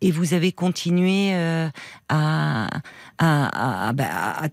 [0.00, 1.68] et vous avez continué euh,
[2.08, 2.68] à,
[3.18, 4.48] à, à- bah, à-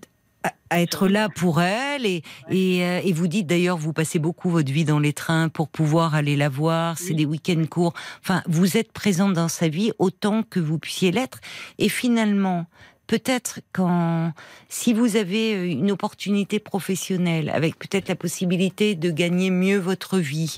[0.70, 4.50] à être là pour elle et, et, euh, et, vous dites d'ailleurs vous passez beaucoup
[4.50, 6.98] votre vie dans les trains pour pouvoir aller la voir.
[6.98, 7.94] C'est des week-ends courts.
[8.20, 11.40] Enfin vous êtes présente dans sa vie autant que vous puissiez l'être.
[11.78, 12.66] Et finalement
[13.08, 14.32] peut-être quand
[14.68, 20.18] si vous avez euh, une opportunité professionnelle avec peut-être la possibilité de gagner mieux votre
[20.18, 20.56] vie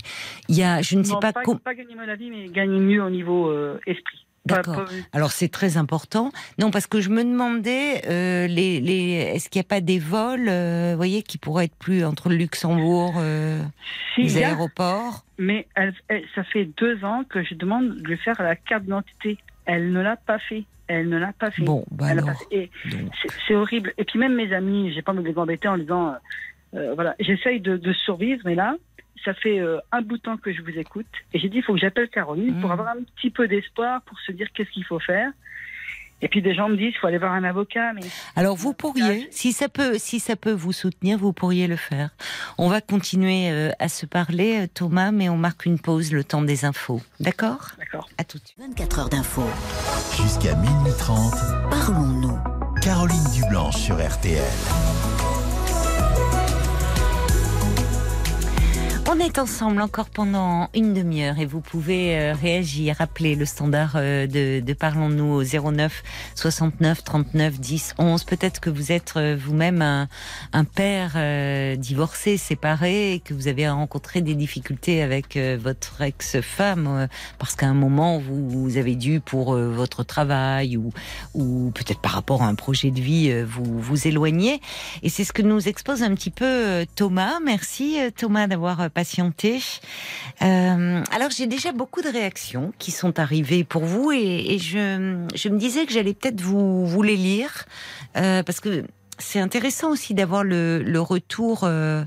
[0.49, 2.81] il y a je ne sais pas pas, pas gagner mieux la vie mais gagner
[2.81, 4.89] mieux au niveau euh, esprit D'accord.
[5.13, 6.33] Alors c'est très important.
[6.59, 9.99] Non, parce que je me demandais, euh, les, les, est-ce qu'il n'y a pas des
[9.99, 13.63] vols, euh, voyez, qui pourraient être plus entre le Luxembourg, euh,
[14.17, 15.95] les aéroports Mais elle,
[16.35, 19.39] ça fait deux ans que je demande de lui faire la carte d'identité.
[19.65, 20.65] Elle ne l'a pas fait.
[20.87, 21.63] Elle ne l'a pas fait.
[21.63, 22.31] Bon, bah alors,
[23.47, 23.93] c'est horrible.
[23.99, 26.15] Et puis même mes amis, j'ai pas envie de les embêter en disant,
[26.75, 28.77] euh, voilà, j'essaye de, de survivre, mais là,
[29.25, 31.07] ça fait euh, un bout de temps que je vous écoute.
[31.33, 32.73] Et j'ai dit, il faut que j'appelle Caroline pour mmh.
[32.73, 35.31] avoir un petit peu d'espoir, pour se dire qu'est-ce qu'il faut faire.
[36.21, 37.93] Et puis des gens me disent, il faut aller voir un avocat.
[37.93, 38.01] Mais...
[38.35, 42.11] Alors vous pourriez, si ça peut, si ça peut vous soutenir, vous pourriez le faire.
[42.59, 46.25] On va continuer euh, à se parler, euh, Thomas, mais on marque une pause, le
[46.25, 47.01] temps des infos.
[47.21, 47.69] D'accord?
[47.79, 48.09] D'accord.
[48.19, 48.59] À tout de suite.
[48.59, 49.49] 24 heures d'infos.
[50.21, 51.35] Jusqu'à minuit 30.
[51.71, 52.39] Parlons-nous.
[52.83, 54.43] Caroline Dublanche sur RTL.
[59.11, 63.93] On est ensemble encore pendant une demi-heure et vous pouvez euh, réagir, appeler le standard
[63.95, 65.43] euh, de, de Parlons-nous au
[65.73, 66.03] 09
[66.35, 68.25] 69 39 10 11.
[68.25, 70.09] Peut-être que vous êtes euh, vous-même un,
[70.53, 71.17] un, père
[71.79, 77.75] divorcé, séparé et que vous avez rencontré des difficultés avec votre ex-femme parce qu'à un
[77.75, 80.93] moment vous, avez dû pour votre travail ou,
[81.33, 84.61] ou peut-être par rapport à un projet de vie vous vous éloigner.
[85.03, 87.41] Et c'est ce que nous expose un petit peu Thomas.
[87.43, 88.91] Merci Thomas d'avoir
[90.43, 95.59] Euh, alors j'ai déjà beaucoup de réactions qui sont arrivées pour vous et, je, me
[95.59, 97.65] disais que j'allais peut-être vous, les lire
[98.17, 98.85] euh, parce que
[99.19, 102.05] c'est intéressant aussi d'avoir le, le, retour euh,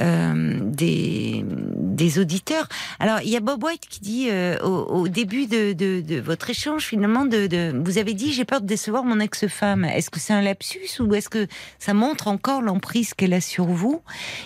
[0.00, 2.68] euh, des, des auditeurs.
[2.98, 6.20] Alors, il y a Bob White qui dit euh, au, au, début de, de, de,
[6.20, 9.84] votre échange, finalement, de, de vous avez dit j'ai peur de décevoir mon ex-femme.
[9.84, 11.46] Est-ce que c'est un lapsus ou est-ce que
[11.78, 14.02] ça montre encore l'emprise qu'elle a sur vous?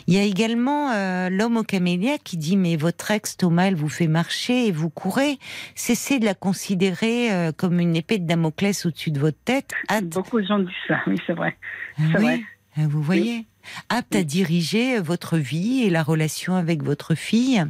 [0.06, 3.76] Il y a également euh, l'homme au camélia qui dit mais votre ex Thomas, elle
[3.76, 5.38] vous fait marcher et vous courez.
[5.74, 9.72] Cessez de la considérer euh, comme une épée de Damoclès au-dessus de votre tête.
[10.02, 11.56] Beaucoup de gens disent ça, oui, c'est vrai.
[11.98, 12.40] Oui, vrai.
[12.76, 13.46] vous voyez?
[13.88, 17.64] Apte à diriger votre vie et la relation avec votre fille.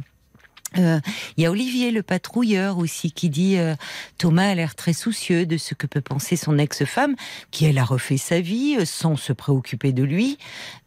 [0.77, 0.99] Euh,
[1.35, 3.75] il y a Olivier le patrouilleur aussi qui dit euh,
[4.19, 7.15] Thomas a l'air très soucieux de ce que peut penser son ex-femme
[7.49, 10.37] qui elle a refait sa vie euh, sans se préoccuper de lui.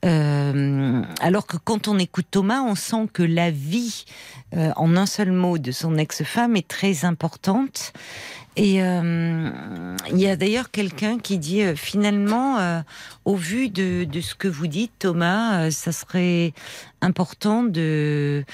[0.04, 4.04] Alors que quand on écoute Thomas on sent que la vie
[4.52, 7.92] en un seul mot de son ex-femme est très importante
[8.56, 9.50] et euh,
[10.10, 12.80] il y a d'ailleurs quelqu'un qui dit euh, finalement, euh,
[13.24, 16.52] au vu de, de, ce que vous dites, Thomas, ça serait
[17.02, 18.44] important de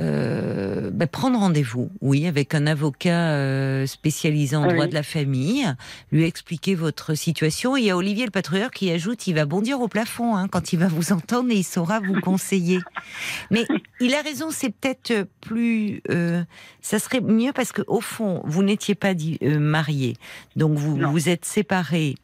[0.00, 5.66] euh, bah, prendre rendez-vous, oui, avec un avocat euh, spécialisé en droit de la famille,
[6.10, 7.76] lui expliquer votre situation.
[7.76, 10.72] il y a Olivier le patrouilleur qui ajoute, il va bondir au plafond hein, quand
[10.72, 12.80] il va vous entendre et il saura vous conseiller.
[13.50, 13.64] Mais
[14.00, 16.42] il a raison, c'est peut-être plus, euh,
[16.80, 20.16] ça serait mieux parce que au fond, vous n'étiez pas euh, marié,
[20.56, 21.10] donc vous Non.
[21.10, 22.14] vous êtes séparés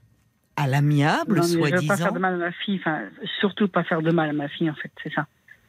[0.57, 1.97] à l'amiable, mais je veux pas soi-disant.
[1.97, 3.01] faire de mal à ma fille, enfin,
[3.41, 5.27] surtout pas faire de mal à ma fille, en fait, c'est ça.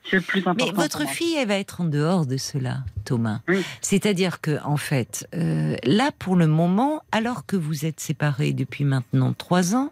[0.10, 0.66] C'est le plus important.
[0.66, 3.39] Mais votre fille, elle va être en dehors de cela, Thomas.
[3.47, 3.64] Oui.
[3.82, 8.84] C'est-à-dire que, en fait, euh, là, pour le moment, alors que vous êtes séparés depuis
[8.84, 9.91] maintenant trois ans,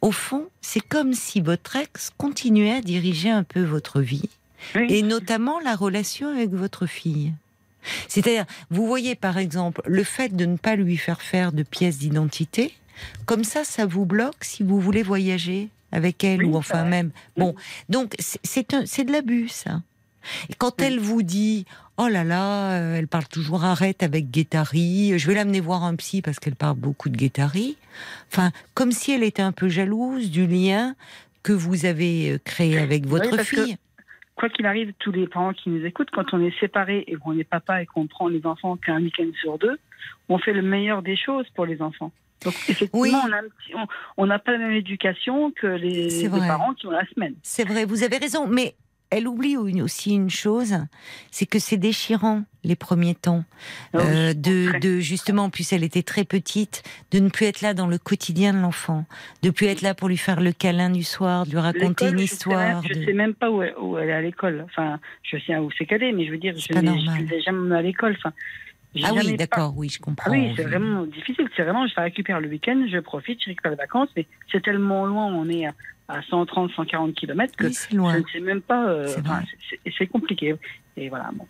[0.00, 4.28] au fond, c'est comme si votre ex continuait à diriger un peu votre vie,
[4.74, 4.86] Oui.
[4.88, 7.32] et notamment la relation avec votre fille.
[8.08, 11.98] C'est-à-dire, vous voyez par exemple le fait de ne pas lui faire faire de pièces
[11.98, 12.74] d'identité,
[13.26, 17.10] comme ça, ça vous bloque si vous voulez voyager avec elle Oui, ou enfin même.
[17.36, 17.54] Bon,
[17.88, 19.82] donc c'est- c'est un- c'est de l'abus ça.
[20.50, 21.64] Et quand elle vous dit
[21.96, 25.96] oh là là, euh, elle parle toujours arrête avec Guettari, je vais l'amener voir un
[25.96, 27.76] psy parce qu'elle parle beaucoup de Guettari.
[28.32, 30.94] Enfin, comme si elle était un peu jalouse du lien
[31.42, 33.76] que vous avez euh, créé avec votre que- fille.
[34.36, 37.38] Quoi qu'il arrive, tous les parents qui nous écoutent, quand on est séparés et qu'on
[37.38, 39.78] est papa et qu'on prend les enfants qu'un week-end sur deux,
[40.30, 42.10] on fait le meilleur des choses pour les enfants.
[42.44, 43.12] Donc effectivement, Oui.
[44.16, 47.34] on n'a pas la même éducation que les, parents qui ont la semaine.
[47.42, 48.74] C'est vrai, vous avez raison, mais
[49.10, 50.76] elle oublie aussi une chose,
[51.32, 53.44] c'est que c'est déchirant les premiers temps,
[53.92, 57.60] Ah euh, de, de justement, en plus elle était très petite, de ne plus être
[57.60, 59.04] là dans le quotidien de l'enfant,
[59.42, 62.20] de plus être là pour lui faire le câlin du soir, de lui raconter une
[62.20, 62.82] histoire.
[62.86, 64.62] Je de- sais même pas où elle, où elle est à l'école.
[64.66, 67.74] Enfin, je sais où c'est qu'elle est, mais je veux dire, je ne l'ai jamais
[67.76, 68.14] à l'école.
[68.18, 68.32] Enfin,
[69.04, 70.30] Ah oui, d'accord, oui, je comprends.
[70.30, 71.48] Ah oui, c'est vraiment difficile.
[71.56, 75.06] C'est vraiment, je récupère le week-end, je profite, je récupère les vacances, mais c'est tellement
[75.06, 75.72] loin, on est à,
[76.08, 78.88] à 130, 140 km que Oui, c'est je ne sais même pas.
[78.88, 79.06] euh,
[79.96, 80.56] C'est compliqué.
[80.96, 81.30] Et voilà.
[81.34, 81.46] Bon.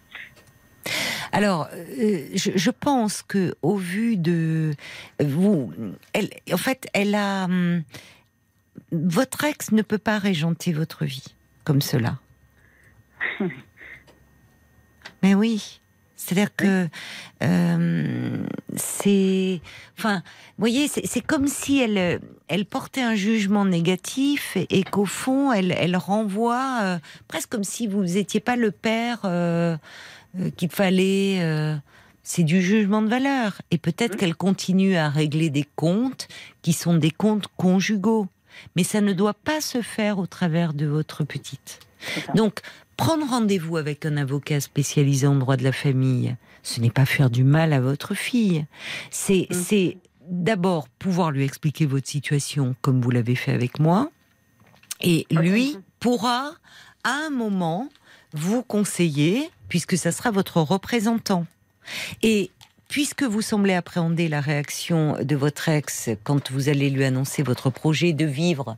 [1.33, 4.73] Alors, euh, je, je pense que au vu de
[5.23, 5.73] vous,
[6.13, 7.83] elle, en fait, elle a hum,
[8.93, 11.35] votre ex ne peut pas régenter votre vie
[11.65, 12.19] comme cela.
[15.23, 15.81] Mais oui,
[16.21, 16.87] c'est-à-dire que
[17.43, 18.45] euh,
[18.77, 19.61] c'est,
[19.99, 25.07] enfin, vous voyez, c'est comme si elle, elle portait un jugement négatif et, et qu'au
[25.07, 29.21] fond, elle, elle renvoie euh, presque comme si vous n'étiez pas le père.
[29.25, 29.77] euh,
[30.57, 31.41] qu'il fallait.
[32.23, 33.63] c'est du jugement de valeur.
[33.73, 36.29] Et peut-être qu'elle continue à régler des comptes
[36.63, 38.29] qui sont des comptes conjugaux.
[38.77, 41.81] Mais ça ne doit pas se faire au travers de votre petite.
[42.37, 42.61] Donc,
[43.01, 47.31] prendre rendez-vous avec un avocat spécialisé en droit de la famille, ce n'est pas faire
[47.31, 48.67] du mal à votre fille.
[49.11, 49.55] C'est, Mm.
[49.55, 49.97] c'est
[50.29, 54.11] d'abord pouvoir lui expliquer votre situation comme vous l'avez fait avec moi.
[55.01, 56.53] Et lui pourra,
[57.03, 57.89] à un moment,
[58.35, 61.47] vous conseiller, puisque ça sera votre représentant.
[62.23, 62.51] Et
[62.89, 67.71] puisque vous semblez appréhender la réaction de votre ex quand vous allez lui annoncer votre
[67.71, 68.77] projet de vivre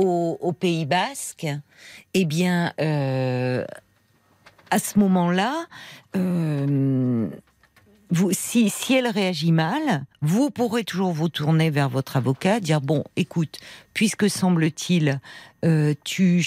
[0.00, 1.46] au, Pays Basque,
[2.14, 3.64] eh bien, euh,
[4.70, 5.66] à ce moment-là,
[6.16, 7.28] euh,
[8.32, 13.04] si, si elle réagit mal, vous pourrez toujours vous tourner vers votre avocat, dire bon,
[13.16, 13.58] écoute,
[13.94, 15.20] puisque semble-t-il,
[15.64, 16.42] euh, tu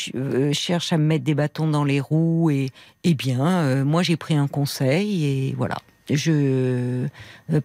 [0.52, 2.70] cherches à me mettre des bâtons dans les roues, et
[3.04, 5.78] eh bien, moi j'ai pris un conseil et voilà.
[6.10, 7.08] Je euh,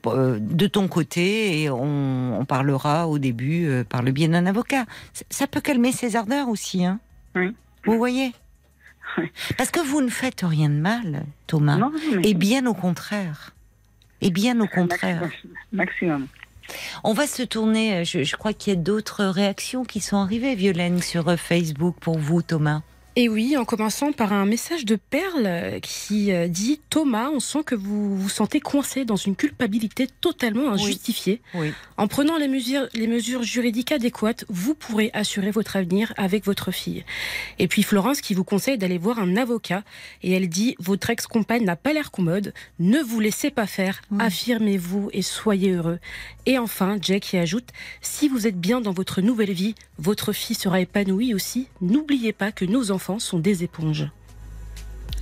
[0.07, 4.47] euh, de ton côté et on, on parlera au début euh, par le biais d'un
[4.47, 4.85] avocat.
[5.13, 7.01] Ça, ça peut calmer ses ardeurs aussi, hein.
[7.35, 7.55] Oui.
[7.85, 8.33] Vous voyez.
[9.17, 9.25] Oui.
[9.57, 11.77] Parce que vous ne faites rien de mal, Thomas.
[11.77, 13.55] Non, mais Et bien au contraire.
[14.21, 15.23] Et bien au contraire.
[15.23, 15.57] maximum.
[15.73, 16.27] maximum.
[17.03, 18.05] On va se tourner.
[18.05, 22.19] Je, je crois qu'il y a d'autres réactions qui sont arrivées, Violaine, sur Facebook pour
[22.19, 22.83] vous, Thomas.
[23.21, 27.41] Et oui, en commençant par un message de Perle euh, qui euh, dit Thomas, on
[27.41, 31.41] sent que vous vous sentez coincé dans une culpabilité totalement injustifiée.
[31.55, 31.73] Oui.
[31.97, 36.71] En prenant les mesures, les mesures juridiques adéquates, vous pourrez assurer votre avenir avec votre
[36.71, 37.05] fille.
[37.59, 39.83] Et puis Florence qui vous conseille d'aller voir un avocat
[40.23, 44.19] et elle dit votre ex-compagne n'a pas l'air commode, ne vous laissez pas faire, Oui.
[44.21, 45.99] affirmez-vous et soyez heureux.
[46.47, 50.55] Et enfin, Jack qui ajoute si vous êtes bien dans votre nouvelle vie, votre fille
[50.55, 51.67] sera épanouie aussi.
[51.81, 54.09] N'oubliez pas que nos enfants sont des éponges.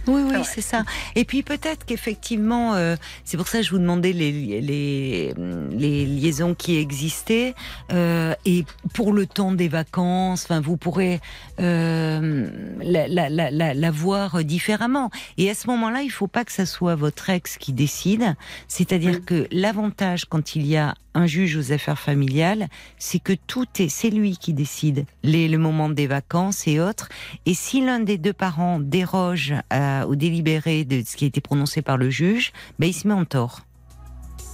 [0.08, 0.42] Oui, oui, vrai.
[0.44, 0.84] c'est ça.
[1.16, 5.34] Et puis peut-être qu'effectivement, euh, c'est pour ça que je vous demandais les, les,
[5.72, 7.54] les liaisons qui existaient.
[7.92, 8.64] euh, et
[8.94, 11.20] pour le temps des vacances, enfin, vous pourrez
[11.60, 12.48] euh,
[12.82, 15.10] la, la, la, la, la voir différemment.
[15.38, 18.34] Et à ce moment-là, il faut pas que ça soit votre ex qui décide.
[18.68, 19.22] C'est-à-dire Oui.
[19.24, 23.88] que l'avantage quand il y a un juge aux affaires familiales, c'est que tout est,
[23.88, 27.08] c'est lui qui décide les, le moment des vacances et autres.
[27.46, 31.40] Et si l'un des deux parents déroge à- au délibéré de ce qui a été
[31.40, 33.62] prononcé par le juge, ben il se met en tort.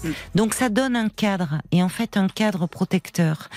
[0.02, 0.08] Mm.
[0.34, 3.48] Donc ça donne un cadre, et en fait un cadre protecteur.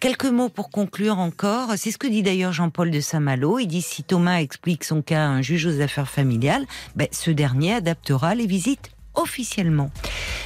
[0.00, 1.70] Quelques mots pour conclure encore.
[1.76, 3.58] C'est ce que dit d'ailleurs Jean-Paul de Saint-Malo.
[3.58, 6.66] Il dit si Thomas explique son cas à un juge aux affaires familiales,
[6.96, 9.90] ben, ce dernier adaptera les visites officiellement.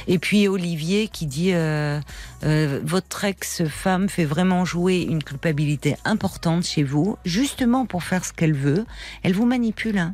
[0.07, 1.99] Et puis Olivier qui dit euh,
[2.43, 8.33] euh, votre ex-femme fait vraiment jouer une culpabilité importante chez vous, justement pour faire ce
[8.33, 8.85] qu'elle veut.
[9.23, 9.97] Elle vous manipule.
[9.97, 10.13] Hein.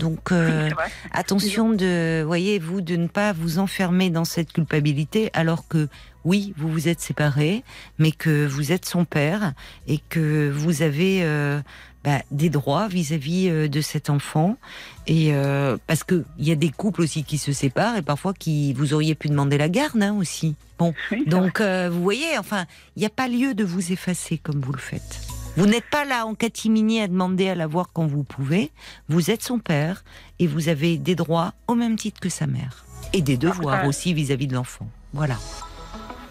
[0.00, 0.70] Donc euh,
[1.12, 5.88] attention de, voyez vous, de ne pas vous enfermer dans cette culpabilité, alors que
[6.24, 7.62] oui, vous vous êtes séparés,
[7.98, 9.52] mais que vous êtes son père
[9.86, 11.60] et que vous avez euh,
[12.02, 14.56] bah, des droits vis-à-vis euh, de cet enfant.
[15.06, 18.32] Et euh, parce que il y a des couples aussi qui se séparent et parfois
[18.32, 20.56] qui vous auriez pu demander la garde hein, aussi.
[20.78, 22.64] Bon, Oui, donc euh, vous voyez, enfin,
[22.96, 25.20] il n'y a pas lieu de vous effacer comme vous le faites.
[25.56, 28.70] Vous n'êtes pas là en catimini à demander à la voir quand vous pouvez.
[29.08, 30.04] Vous êtes son père
[30.38, 33.86] et vous avez des droits au même titre que sa mère et des devoirs ça-
[33.88, 34.88] aussi vis-à-vis de l'enfant.
[35.12, 35.34] Voilà.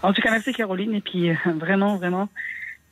[0.01, 0.93] En tout cas, merci Caroline.
[0.95, 2.29] Et puis, euh, vraiment, vraiment,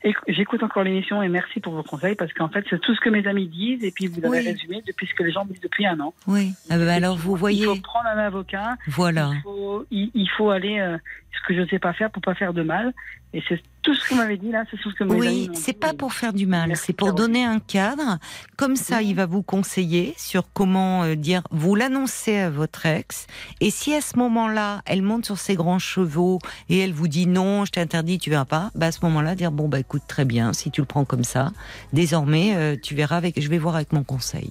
[0.04, 3.00] éc- j'écoute encore l'émission et merci pour vos conseils parce qu'en fait, c'est tout ce
[3.00, 4.46] que mes amis disent et puis vous avez Oui.
[4.46, 6.14] résumé depuis ce que les gens disent depuis un an.
[6.28, 6.52] Oui.
[6.70, 8.76] Ah ben alors vous Il voyez, faut prendre un avocat.
[8.88, 9.32] voilà.
[9.34, 10.98] Il faut, il, il faut aller euh,
[11.32, 12.94] ce que je ne sais pas faire pour pas faire de mal.
[13.38, 15.52] Et c'est tout ce que vous m'avez dit là, c'est tout ce que mes Oui,
[15.54, 18.18] c'est pas pour faire du mal, c'est pour donner un cadre.
[18.56, 21.44] Comme ça, il va vous conseiller sur comment euh, dire.
[21.52, 23.28] Vous l'annoncez à votre ex,
[23.62, 27.28] et si à ce moment-là, elle monte sur ses grands chevaux et elle vous dit
[27.28, 28.72] non, je t'interdis, tu verras pas.
[28.74, 31.24] Bah à ce moment-là, dire bon bah écoute très bien, si tu le prends comme
[31.24, 31.52] ça,
[31.94, 33.40] désormais euh, tu verras avec.
[33.40, 34.50] Je vais voir avec mon conseil.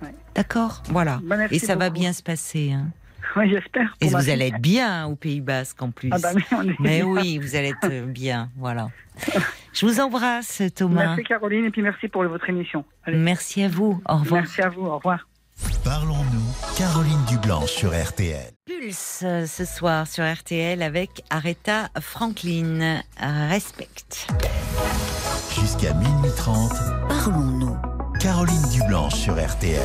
[0.00, 0.14] Ouais.
[0.34, 1.20] D'accord, voilà.
[1.22, 2.72] Bah, et ça va bien se passer.
[2.72, 2.86] Hein.
[3.36, 3.94] Oui, j'espère.
[4.00, 4.30] Et vous fille.
[4.30, 6.10] allez être bien au Pays Basque en plus.
[6.12, 7.06] Ah bah oui, on est Mais bien.
[7.06, 8.88] oui, vous allez être euh, bien, voilà.
[9.72, 11.06] Je vous embrasse, Thomas.
[11.06, 12.84] Merci Caroline et puis merci pour votre émission.
[13.04, 13.16] Allez.
[13.16, 14.00] Merci à vous.
[14.08, 14.42] Au revoir.
[14.42, 14.82] Merci à vous.
[14.86, 15.26] Au revoir.
[15.84, 18.50] Parlons-nous, Caroline Dublanche sur RTL.
[18.66, 23.00] Pulse euh, ce soir sur RTL avec Aretha Franklin.
[23.48, 23.88] Respect.
[25.60, 26.72] Jusqu'à minuit 30,
[27.08, 27.76] Parlons-nous.
[28.20, 29.80] Caroline Dublanche sur RTL.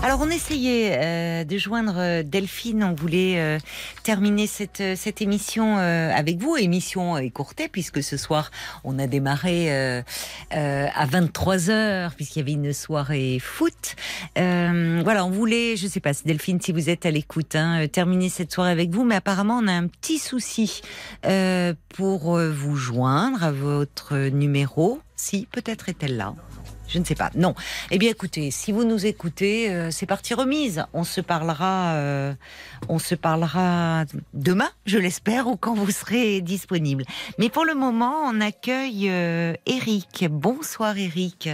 [0.00, 3.58] Alors on essayait euh, de joindre euh, Delphine, on voulait euh,
[4.04, 8.52] terminer cette, euh, cette émission euh, avec vous, émission écourtée puisque ce soir
[8.84, 10.02] on a démarré euh,
[10.50, 13.96] à 23h puisqu'il y avait une soirée foot.
[14.36, 18.28] Voilà, on voulait, je sais pas si Delphine si vous êtes à l'écoute, hein, terminer
[18.28, 20.80] cette soirée avec vous, mais apparemment on a un petit souci
[21.88, 25.00] pour vous joindre à votre numéro.
[25.16, 26.34] Si, peut-être est-elle là.
[26.88, 27.30] Je ne sais pas.
[27.34, 27.54] Non.
[27.90, 30.84] Eh bien, écoutez, si vous nous écoutez, euh, c'est parti remise.
[30.92, 32.32] On se parlera, euh,
[32.88, 37.04] on se parlera demain, je l'espère, ou quand vous serez disponible.
[37.38, 40.26] Mais pour le moment, on accueille euh, Eric.
[40.30, 41.50] Bonsoir, Eric.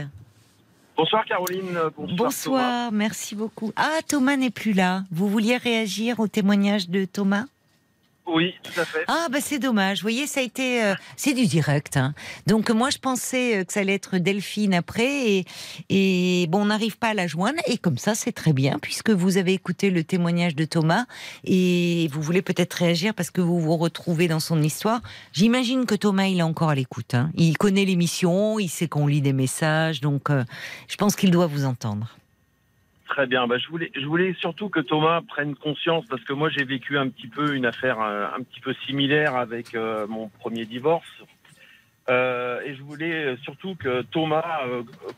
[0.97, 2.17] Bonsoir Caroline, euh, bonsoir.
[2.17, 3.73] Bonsoir, merci beaucoup.
[3.75, 5.03] Ah, Thomas n'est plus là.
[5.11, 7.47] Vous vouliez réagir au témoignage de Thomas?
[8.27, 9.05] Oui, tout à fait.
[9.07, 9.99] Ah bah c'est dommage.
[9.99, 11.99] Vous voyez, ça a été, euh, c'est du direct.
[11.99, 12.15] hein.
[12.47, 15.45] Donc moi je pensais euh, que ça allait être Delphine après et,
[15.91, 19.11] et bon on n'arrive pas à la joindre et comme ça c'est très bien puisque
[19.11, 21.05] vous avez écouté le témoignage de Thomas
[21.45, 25.03] et vous voulez peut-être réagir parce que vous vous retrouvez dans son histoire.
[25.33, 27.15] J'imagine que Thomas il est encore à l'écoute.
[27.15, 27.31] hein.
[27.35, 30.45] Il connaît l'émission, il sait qu'on lit des messages donc euh,
[30.89, 32.17] je pense qu'il doit vous entendre.
[33.09, 33.47] Très bien.
[33.47, 37.29] Bah, je voulais, surtout que Thomas prenne conscience parce que moi j'ai vécu un petit
[37.29, 41.23] peu une affaire euh, un petit peu similaire avec euh, mon premier divorce.
[42.09, 44.61] Euh, et je voulais surtout que Thomas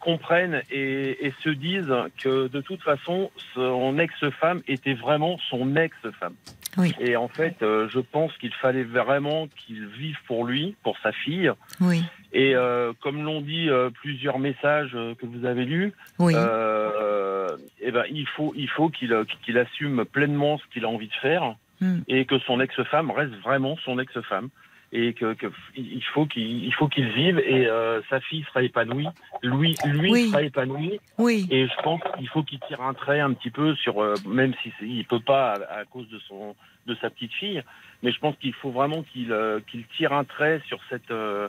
[0.00, 6.34] comprenne et se dise que de toute façon, son ex-femme était vraiment son ex-femme.
[6.76, 6.94] Oui.
[7.00, 11.12] Et en fait, euh, je pense qu'il fallait vraiment qu'il vive pour lui, pour sa
[11.12, 11.50] fille.
[11.80, 12.02] Oui,
[12.32, 18.04] Et euh, comme l'ont dit euh, plusieurs messages que vous avez lus, oui, eh ben,
[18.10, 19.14] il faut, il faut qu'il
[19.44, 21.98] qu'il assume pleinement ce qu'il a envie de faire Hmm.
[22.08, 24.48] et que son ex-femme reste vraiment son ex-femme
[24.92, 28.62] et que, que il faut qu'il il faut qu'il vive et euh, sa fille sera
[28.62, 29.08] épanouie,
[29.42, 30.28] lui lui Oui.
[30.28, 31.46] sera épanoui oui.
[31.50, 34.54] et je pense qu'il faut qu'il tire un trait un petit peu sur euh, même
[34.62, 36.54] si il peut pas à, à cause de son
[36.86, 37.62] de sa petite fille,
[38.02, 41.48] mais je pense qu'il faut vraiment qu'il euh, qu'il tire un trait sur cette euh,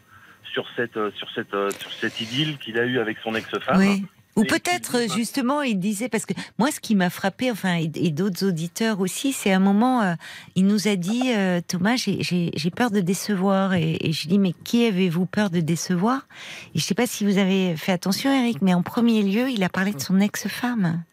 [0.53, 3.77] sur cette euh, sur cette euh, sur cette idylle qu'il a eue avec son ex-femme.
[3.77, 4.05] Oui.
[4.37, 7.91] Ou peut-être qui- justement, il disait parce que moi, ce qui m'a frappé, enfin, et,
[7.95, 10.13] et d'autres auditeurs aussi, c'est un moment, euh,
[10.55, 14.53] il nous a dit, euh, Thomas, j'ai peur de décevoir, et, et je dis, mais
[14.63, 16.27] qui avez-vous peur de décevoir?
[16.75, 19.63] Et je sais pas si vous avez fait attention, Eric, mais en premier lieu, il
[19.63, 21.03] a parlé de son ex-femme.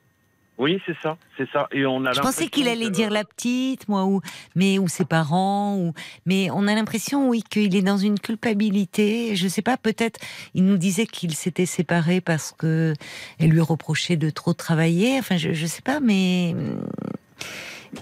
[0.57, 1.67] Oui, c'est ça, c'est ça.
[1.73, 4.21] Et on a Je pensais qu'il allait que- dire la petite, moi, ou
[4.55, 5.93] mais ou ses parents, ou
[6.27, 9.35] mais on a l'impression, oui, qu'il est dans une culpabilité.
[9.35, 10.21] Je sais pas, peut-être.
[10.55, 12.95] Il nous disait qu'il s'était séparé parce que
[13.41, 15.19] elle lui reprochait de trop travailler.
[15.19, 16.55] Enfin, je, je sais pas, mais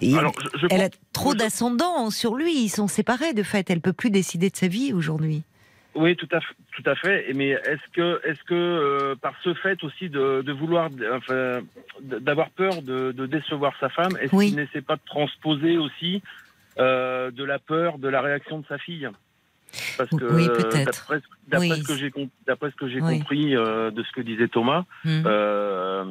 [0.02, 2.54] il- Alors, je, je elle a trop je- d'ascendant sur lui.
[2.64, 3.70] Ils sont séparés de fait.
[3.70, 5.42] Elle peut plus décider de sa vie aujourd'hui.
[5.94, 7.32] Oui, tout à fait, tout à fait.
[7.34, 11.60] Mais est-ce que, est-ce que euh, par ce fait aussi de, de vouloir, enfin,
[12.00, 14.48] d'avoir peur de, de décevoir sa femme, est-ce Oui.
[14.48, 16.22] qu'il n'essaie pas de transposer aussi
[16.78, 19.08] euh, de la peur de la réaction de sa fille?
[19.96, 20.84] Parce que Oui, peut-être.
[20.84, 21.20] d'après
[21.58, 21.70] Oui.
[21.78, 23.18] ce que j'ai Oui.
[23.18, 25.22] compris euh, de ce que disait Thomas, Hmm.
[25.26, 26.04] euh,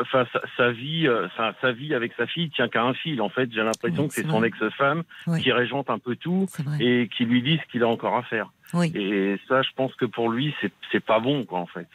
[0.00, 3.20] enfin sa, sa vie, euh, sa, sa vie avec sa fille tient qu'à un fil.
[3.20, 5.02] En fait, j'ai l'impression que c'est son ex-femme
[5.42, 6.46] qui régente un peu tout
[6.80, 8.50] et qui lui dit ce qu'il a encore à faire.
[8.94, 10.54] Et ça, je pense que pour lui,
[10.90, 11.86] c'est pas bon, quoi, en fait.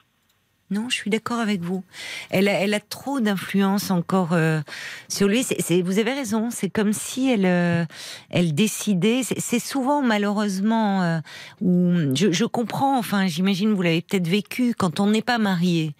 [0.70, 1.82] Non, je suis d'accord avec vous.
[2.30, 4.60] Elle a, elle a trop d'influence encore euh,
[5.08, 5.44] sur lui.
[5.44, 6.50] C'est, c'est- vous avez raison.
[6.52, 7.86] C'est comme si elle, euh,
[8.30, 9.22] elle décidait.
[9.24, 11.20] C'est, c'est souvent malheureusement euh,
[11.62, 12.98] où je, je comprends.
[12.98, 15.96] Enfin, j'imagine vous l'avez peut-être vécu quand on n'est pas marié,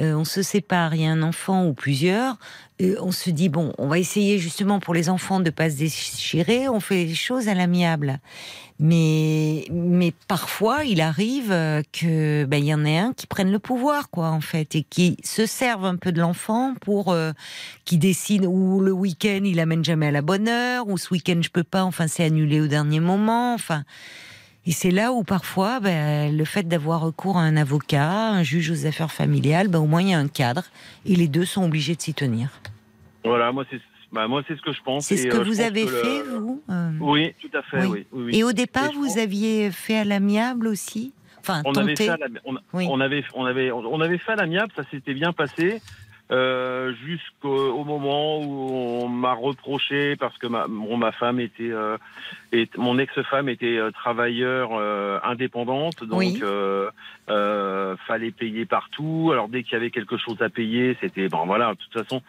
[0.00, 2.36] euh, on se sépare, il y a un enfant ou plusieurs.
[3.00, 6.68] On se dit bon, on va essayer justement pour les enfants de pas se déchirer.
[6.68, 8.20] On fait les choses à l'amiable.
[8.78, 13.52] Mais, mais parfois, il arrive euh, que ben, il y en ait un qui prenne
[13.52, 17.30] le pouvoir, quoi, en fait, et qui se serve un peu de l'enfant pour euh,
[17.84, 21.40] qui décide ou le week-end il amène jamais à la bonne heure, ou ce week-end
[21.42, 23.84] je peux pas, enfin c'est annulé au dernier moment, enfin.
[24.64, 28.70] Et c'est là où parfois, ben, le fait d'avoir recours à un avocat, un juge
[28.70, 30.64] aux affaires familiales, ben, au moins il y a un cadre,
[31.04, 32.48] et les deux sont obligés de s'y tenir.
[33.24, 33.80] Voilà, moi, c'est
[34.12, 35.06] bah, moi, c'est ce que je pense.
[35.06, 37.86] C'est ce que euh, vous avez que le- fait, vous euh, Oui, tout à fait,
[37.86, 37.88] Oui.
[37.88, 38.06] oui.
[38.12, 38.36] oui, oui.
[38.38, 41.12] Et au départ, Et vous pense- aviez fait à l'amiable aussi?
[41.40, 42.04] Enfin, on avait tenter.
[42.04, 42.86] fait à la- on, Oui.
[42.90, 45.80] on avait on avait on avait fait à l'amiable, ça s'était bien passé.
[46.32, 48.70] Euh, jusqu'au au moment où
[49.04, 51.98] on m'a reproché parce que ma, bon, ma femme était euh,
[52.52, 56.40] et mon ex-femme était euh, travailleur euh, indépendante donc Oui.
[58.06, 61.74] fallait payer partout alors dès qu'il y avait quelque chose à payer c'était bon voilà
[61.74, 62.22] de toute façon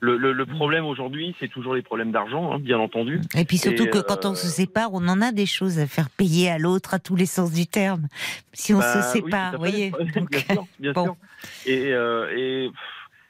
[0.00, 3.56] le, le, le problème aujourd'hui c'est toujours les problèmes d'argent hein, bien entendu Et puis
[3.56, 6.50] surtout Et, que quand on se sépare, on en a des choses à faire payer
[6.50, 8.06] à l'autre à tous les sens du terme.
[8.52, 9.90] Si on Bah, se oui, sépare, vous voyez.
[9.98, 11.04] bien Donc, sûr, bien bon.
[11.04, 11.16] sûr.
[11.64, 12.70] Et, euh, et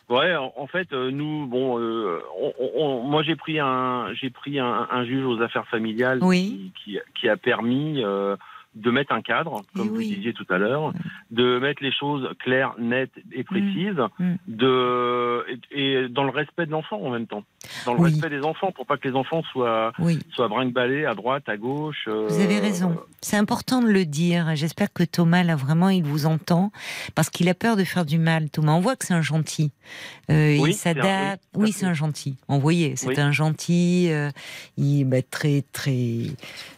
[0.09, 4.59] ouais, en, fait, euh, nous, bon, euh, on- on- moi j'ai pris un, j'ai pris
[4.59, 6.73] un, un juge aux affaires familiales Oui.
[6.85, 8.37] qui, qui, qui a permis euh,
[8.77, 10.93] de mettre un cadre, comme vous disiez tout à l'heure,
[11.31, 14.35] de mettre les choses claires, nettes et précises, mm.
[14.49, 17.43] de et, dans le respect de l'enfant en même temps,
[17.87, 18.11] dans le Oui.
[18.11, 21.57] respect des enfants, pour pas que les enfants soient Oui, soient brinque-ballés à droite, à
[21.57, 22.05] gauche.
[22.07, 22.97] euh, vous avez raison.
[23.22, 24.55] C'est important de le dire.
[24.55, 26.70] J'espère que Thomas, là, vraiment, il vous entend.
[27.14, 28.72] Parce qu'il a peur de faire du mal, Thomas.
[28.74, 29.72] On voit que c'est un gentil.
[30.31, 31.43] Euh, Oui, il s'adapte.
[31.55, 32.37] oui, c'est un gentil.
[32.49, 34.09] On voyait, c'est un gentil.
[34.11, 34.31] euh,
[34.77, 36.27] il bah, très, très,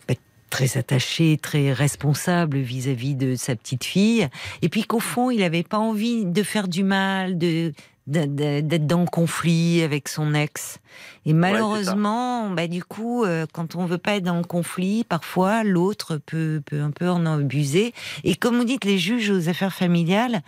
[0.06, 0.14] bah,
[0.48, 4.28] très attaché, très responsable vis-à-vis de sa petite fille.
[4.62, 7.72] Et puis qu'au fond, il n'avait pas envie de faire du mal, de
[8.08, 10.78] d'être dans le conflit avec son ex.
[11.26, 15.62] Et malheureusement, bah, du coup, euh, quand on veut pas être dans le conflit, parfois
[15.62, 17.92] l'autre peut, peut un peu en abuser.
[18.24, 20.40] Et comme vous dites, les juges aux affaires familiales,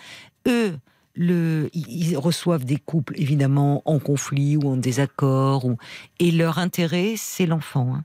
[0.48, 0.74] eux,
[1.14, 5.76] le, ils ils reçoivent des couples évidemment en conflit ou en désaccord, ou,
[6.18, 7.94] et leur intérêt, c'est l'enfant.
[7.94, 8.05] hein.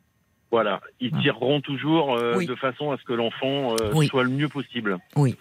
[0.55, 1.21] Voilà, ils Voilà.
[1.23, 2.45] tireront toujours euh, Oui.
[2.45, 4.07] de façon à ce que l'enfant euh, Oui.
[4.07, 4.97] soit le mieux possible.
[5.17, 5.35] Oui.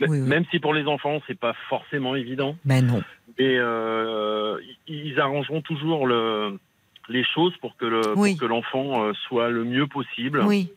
[0.00, 3.00] Même si pour les enfants, c'est pas forcément évident, Ben non.
[3.38, 4.58] mais euh,
[4.88, 6.58] ils arrangeront toujours le,
[7.08, 8.32] les choses pour que le, Oui.
[8.32, 10.42] pour que l'enfant euh, soit le mieux possible.
[10.44, 10.72] Oui,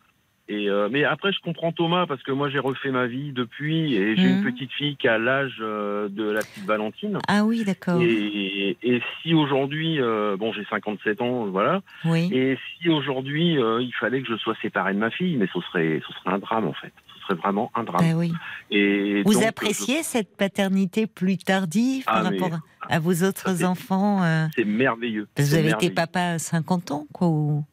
[0.51, 3.93] Et euh, mais après, je comprends Thomas parce que moi, j'ai refait ma vie depuis
[3.93, 7.19] et j'ai une petite fille qui a l'âge euh, de la petite Valentine.
[7.27, 8.01] ah oui, d'accord.
[8.01, 11.81] Et, et si aujourd'hui, euh, bon, j'ai 57 ans, voilà.
[12.03, 12.29] Oui.
[12.33, 15.61] Et si aujourd'hui euh, il fallait que je sois séparé de ma fille, mais ce
[15.61, 16.91] serait, ce serait un drame en fait.
[17.15, 18.01] Ce serait vraiment un drame.
[18.01, 18.33] Ben oui.
[18.71, 22.57] Et Vous donc, appréciez cette paternité plus tardive par Ah, mais- rapport
[22.89, 24.21] à vos autres enfants
[24.55, 25.27] C'est merveilleux.
[25.35, 27.27] Parce que vous avez été papa à 50 ans, quoi.
[27.27, 27.63] ou-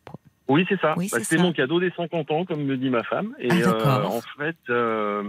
[0.48, 0.94] Oui, c'est ça.
[0.96, 3.34] Oui, Bah, c'est mon cadeau des 50 ans, comme me dit ma femme.
[3.38, 4.14] Et Ah, d'accord.
[4.14, 5.24] en fait, euh,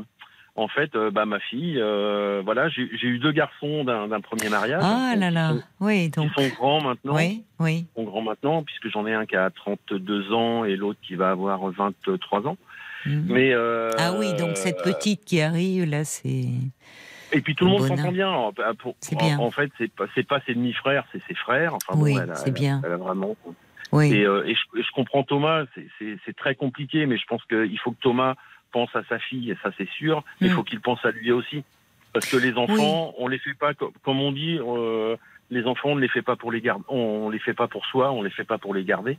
[0.56, 4.82] en fait, euh, bah, ma fille, euh, voilà, j'ai eu deux garçons d'un premier mariage.
[4.84, 5.52] Ah là là.
[5.54, 6.32] Ils sont, Oui, ils donc.
[6.34, 7.16] sont grands maintenant.
[7.16, 7.86] Oui, oui.
[7.96, 11.16] Ils sont grands maintenant, puisque j'en ai un qui a 32 ans et l'autre qui
[11.16, 12.58] va avoir 23 ans.
[13.06, 13.26] Mhm.
[13.30, 16.46] Mais euh, Ah oui, donc cette petite qui arrive, là, c'est.
[17.34, 18.30] Et puis tout le monde s'entend bien.
[18.30, 19.40] En, pour- C'est en- bien.
[19.40, 21.74] En, fait, c'est pas, pas ses demi-frères, c'est ses frères.
[21.76, 22.82] Enfin, Oui, bon, c'est bien.
[22.86, 23.36] Elle a vraiment.
[23.92, 24.12] Oui.
[24.14, 25.66] Et, euh, et je, et je comprends Thomas.
[26.00, 28.36] c'est- très compliqué, mais je pense qu'il faut que Thomas
[28.72, 30.24] pense à sa fille, et ça c'est sûr.
[30.42, 30.56] Mais il Mm.
[30.56, 31.64] faut qu'il pense à lui aussi,
[32.14, 34.60] parce que les enfants, on les fait pas co- comme on dit.
[34.60, 35.16] euh,
[35.50, 36.84] les enfants, on ne les fait pas pour les garder.
[36.90, 38.12] On les fait pas pour soi.
[38.12, 39.18] On les fait pas pour les garder.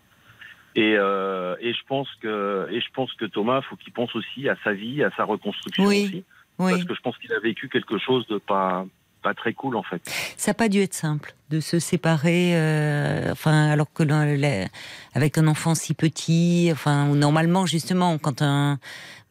[0.75, 4.47] Et, euh, et je pense que et je pense que Thomas, faut qu'il pense aussi
[4.51, 6.05] à sa vie, à sa reconstruction Oui.
[6.05, 6.25] aussi
[6.59, 6.71] oui.
[6.73, 8.85] parce que je pense qu'il a vécu quelque chose de pas
[9.23, 10.03] pas très cool en fait.
[10.37, 14.03] Ça n'a pas dû être simple de se séparer, euh, enfin, alors que
[15.15, 18.79] avec un enfant si petit, enfin, normalement, justement, quand un,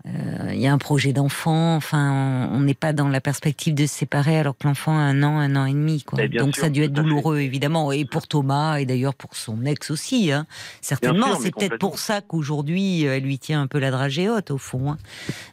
[0.06, 3.94] il y a un projet d'enfant, enfin, on n'est pas dans la perspective de se
[3.94, 6.20] séparer alors que l'enfant a un an, un an et demi, quoi.
[6.22, 7.02] Eh Donc sûr, ça a dû être fait.
[7.02, 10.46] douloureux, évidemment, et pour Thomas, et d'ailleurs pour son ex aussi, hein.
[10.82, 14.50] Certainement, c'est peut-être pour ça qu'aujourd'hui, euh, elle lui tient un peu la dragée haute,
[14.52, 14.92] au fond.
[14.92, 14.98] hein.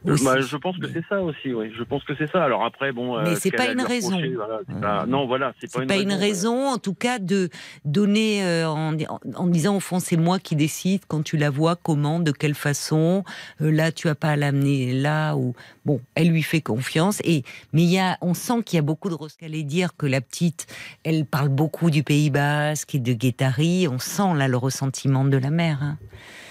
[0.04, 0.24] Aussi.
[0.24, 1.72] Bah, je pense que c'est ça aussi, oui.
[1.76, 2.44] Je pense que c'est ça.
[2.44, 3.20] Alors après, bon.
[3.22, 4.20] Mais euh, c'est ce pas une raison.
[4.36, 7.48] voilà, Euh, pas- Non, voilà, c'est pas, une raison, en tout cas, de
[7.84, 11.50] donner euh, en, en- en disant au fond c'est moi qui décide quand tu la
[11.50, 13.24] vois, comment, de quelle façon.
[13.60, 15.54] Euh, là, tu as pas l'amener là ou
[15.84, 17.20] bon, elle lui fait confiance.
[17.24, 20.06] Et mais il y a, on sent qu'il y a beaucoup de qu'elle dire que
[20.06, 20.66] la petite,
[21.04, 23.86] elle parle beaucoup du Pays Basque et de Guétari.
[23.88, 25.78] On sent là le ressentiment de la mère.
[25.82, 25.98] hein.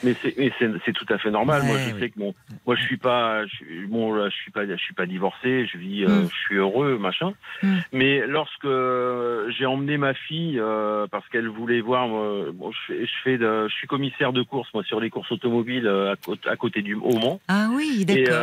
[0.05, 1.63] Mais c'est tout à fait normal.
[1.63, 1.99] moi, je oui.
[2.01, 5.05] sais que moi, je suis pas, je, bon, là, je suis pas, je suis pas
[5.05, 5.65] divorcé.
[5.65, 6.29] Je vis, euh, Mm.
[6.29, 7.31] je suis heureux, machin.
[7.61, 7.77] Mm.
[7.93, 12.77] Mais lorsque euh, j'ai emmené ma fille euh, parce qu'elle voulait voir, moi, bon, je,
[12.93, 16.15] fais, je fais, de, je suis commissaire de course, moi, sur les courses automobiles à,
[16.17, 17.39] côté- à côté du au Mans.
[17.47, 18.35] Ah oui, d'accord.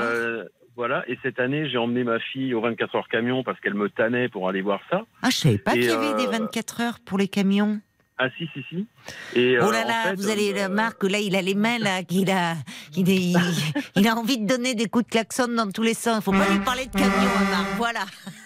[0.81, 1.05] Euh, voilà.
[1.09, 4.28] Et cette année, j'ai emmené ma fille au 24 heures camion parce qu'elle me tannait
[4.28, 5.05] pour aller voir ça.
[5.22, 7.81] ah, je savais pas qu'il y avait des euh, 24 heures pour les camions.
[8.18, 8.87] Ah si si si.
[9.35, 11.43] Et, Oh euh, là en là, fait, vous allez, euh, la Marc, là, il a
[11.43, 12.55] les mains, là, qu'il a,
[12.97, 13.37] il, est- il,
[13.97, 16.19] il a envie de donner des coups de klaxon dans tous les sens.
[16.19, 18.01] Il faut pas lui parler de camion, hein, Marc, voilà.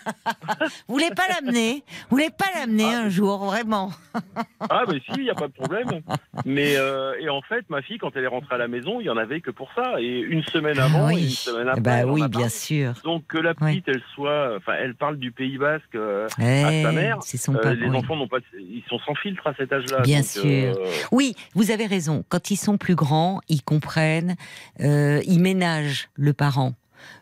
[0.88, 1.82] Vous voulez pas l'amener?
[2.10, 3.90] Vous voulez pas l'amener un jour, vraiment?
[4.70, 6.00] Ah, mais si, il n'y a pas de problème.
[6.46, 9.04] Mais, euh, et en fait, ma fille, quand elle est rentrée à la maison, il
[9.06, 10.00] y en avait que pour ça.
[10.00, 11.22] Et une semaine avant Ah et oui.
[11.24, 12.02] une semaine Eh après.
[12.04, 12.94] en oui, bien sûr.
[13.04, 16.92] Donc que la petite, elle soit, enfin, elle parle du Pays Basque euh, Eh, sa
[16.92, 17.74] mère, c'est son euh, papa.
[17.74, 17.96] les oui.
[17.96, 20.00] enfants n'ont pas, ils sont sans filtre à cet âge-là.
[20.00, 20.42] Bien donc, sûr.
[20.62, 20.74] Euh,
[21.12, 22.24] Oui, vous avez raison.
[22.28, 24.36] Quand ils sont plus grands, ils comprennent,
[24.80, 26.74] euh, ils ménagent le parent.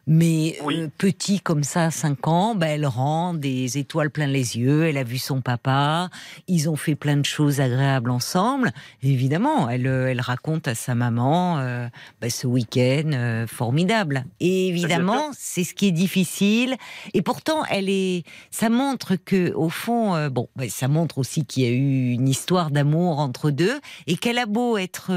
[0.09, 0.81] Mais Oui.
[0.81, 4.87] euh, petit comme ça, 5 ans, ben, elle rend des étoiles plein les yeux.
[4.87, 6.11] Elle a vu son papa.
[6.49, 8.73] Ils ont fait plein de choses agréables ensemble.
[9.05, 11.87] Évidemment, elle, euh, elle raconte à sa maman euh,
[12.20, 14.24] ben, ce week-end euh, formidable.
[14.41, 16.74] Et évidemment, c'est ce qui est difficile.
[17.15, 18.24] Et pourtant, elle est.
[18.51, 22.11] Ça montre que, au fond, euh, bon, ben, ça montre aussi qu'il y a eu
[22.11, 25.12] une histoire d'amour entre deux et qu'elle a beau être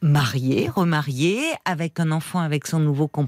[0.00, 3.25] mariée, remariée, avec un enfant, avec son nouveau compagnon.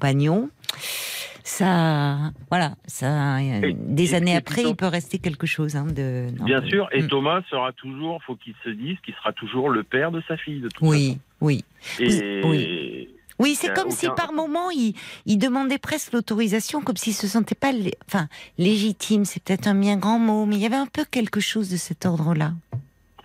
[1.45, 2.19] Ça,
[2.51, 5.77] voilà, ça, euh, Et- des et- années et après, il peut rester quelque chose.
[5.77, 6.89] Hein, de, non, Bien sûr.
[6.93, 7.09] Et Mm.
[7.09, 10.61] Thomas sera toujours, faut qu'il se dise, qu'il sera toujours le père de sa fille
[10.61, 11.65] de toute Oui, oui.
[12.01, 13.09] Et oui.
[13.41, 14.95] Oui, c'est comme si par moment il,
[15.25, 17.71] il demandait presque l'autorisation, comme s'il se sentait pas,
[18.09, 18.27] enfin
[18.59, 21.71] légitime, c'est peut-être un bien grand mot, mais il y avait un peu quelque chose
[21.71, 22.53] de cet ordre-là.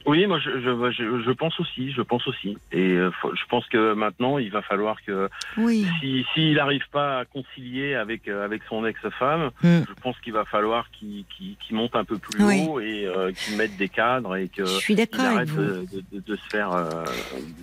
[0.06, 2.58] Oui, moi je, je, je, je pense aussi, je pense aussi.
[2.72, 5.86] Et euh, je pense que maintenant il va falloir que Oui.
[6.00, 9.84] si s'il n'arrive pas à concilier avec euh, avec son ex-femme, Mm.
[9.88, 12.66] je pense qu'il va falloir qu'il qu'il qu'il monte un peu plus Oui.
[12.68, 16.20] haut et euh, qu'il mette des cadres et que Je suis il arrête de, de,
[16.20, 17.04] de- se faire euh,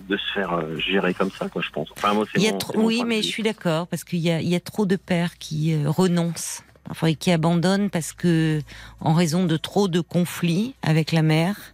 [0.09, 1.61] de se faire euh, gérer comme ça, quoi.
[1.61, 1.89] Je pense.
[1.97, 4.19] Enfin moi c'est Il y a mon- trop- oui, mais je suis d'accord parce qu'il
[4.19, 8.13] y a, il y a trop de pères qui renoncent, enfin et qui abandonnent parce
[8.13, 8.61] que
[8.99, 11.70] en raison de trop de conflits avec la mère.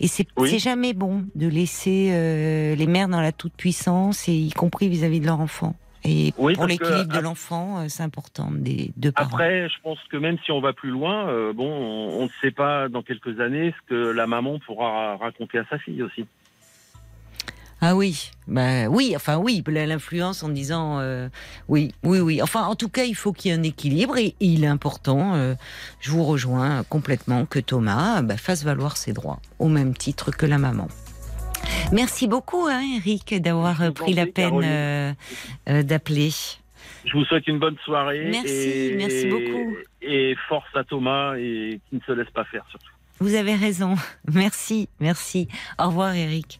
[0.00, 0.58] Et c'est Oui.
[0.58, 5.20] jamais bon de laisser euh, les mères dans la toute puissance, et y compris vis-à-vis
[5.20, 5.74] de leur enfant.
[6.04, 9.28] Et Oui, pour l'équilibre de l'enfant, euh, c'est important des deux parents.
[9.28, 12.30] Après, je pense que même si on va plus loin, euh, bon, on on ne
[12.40, 16.26] sait pas dans quelques années ce que la maman pourra raconter à sa fille aussi.
[17.82, 21.28] Ah oui, bah oui, enfin oui, l'influence en disant euh,
[21.68, 22.42] oui, oui, oui.
[22.42, 25.34] Enfin, en tout cas, il faut qu'il y ait un équilibre et, il est important.
[25.34, 25.54] euh,
[26.00, 30.44] je vous rejoins complètement que Thomas bah, fasse valoir ses droits au même titre que
[30.44, 30.88] la maman.
[31.92, 35.12] Merci beaucoup, hein, Eric, d'avoir pris la peine euh,
[35.68, 36.30] euh, d'appeler.
[37.04, 38.28] Je vous souhaite une bonne soirée.
[38.30, 39.76] Merci, et, merci beaucoup.
[40.02, 42.92] Et force à Thomas et qui ne se laisse pas faire surtout.
[43.18, 43.96] Vous avez raison.
[44.32, 45.46] Merci, merci.
[45.78, 46.59] Au revoir, Eric.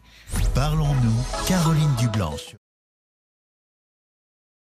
[0.53, 2.60] Parlons-nous, Caroline Dublanche.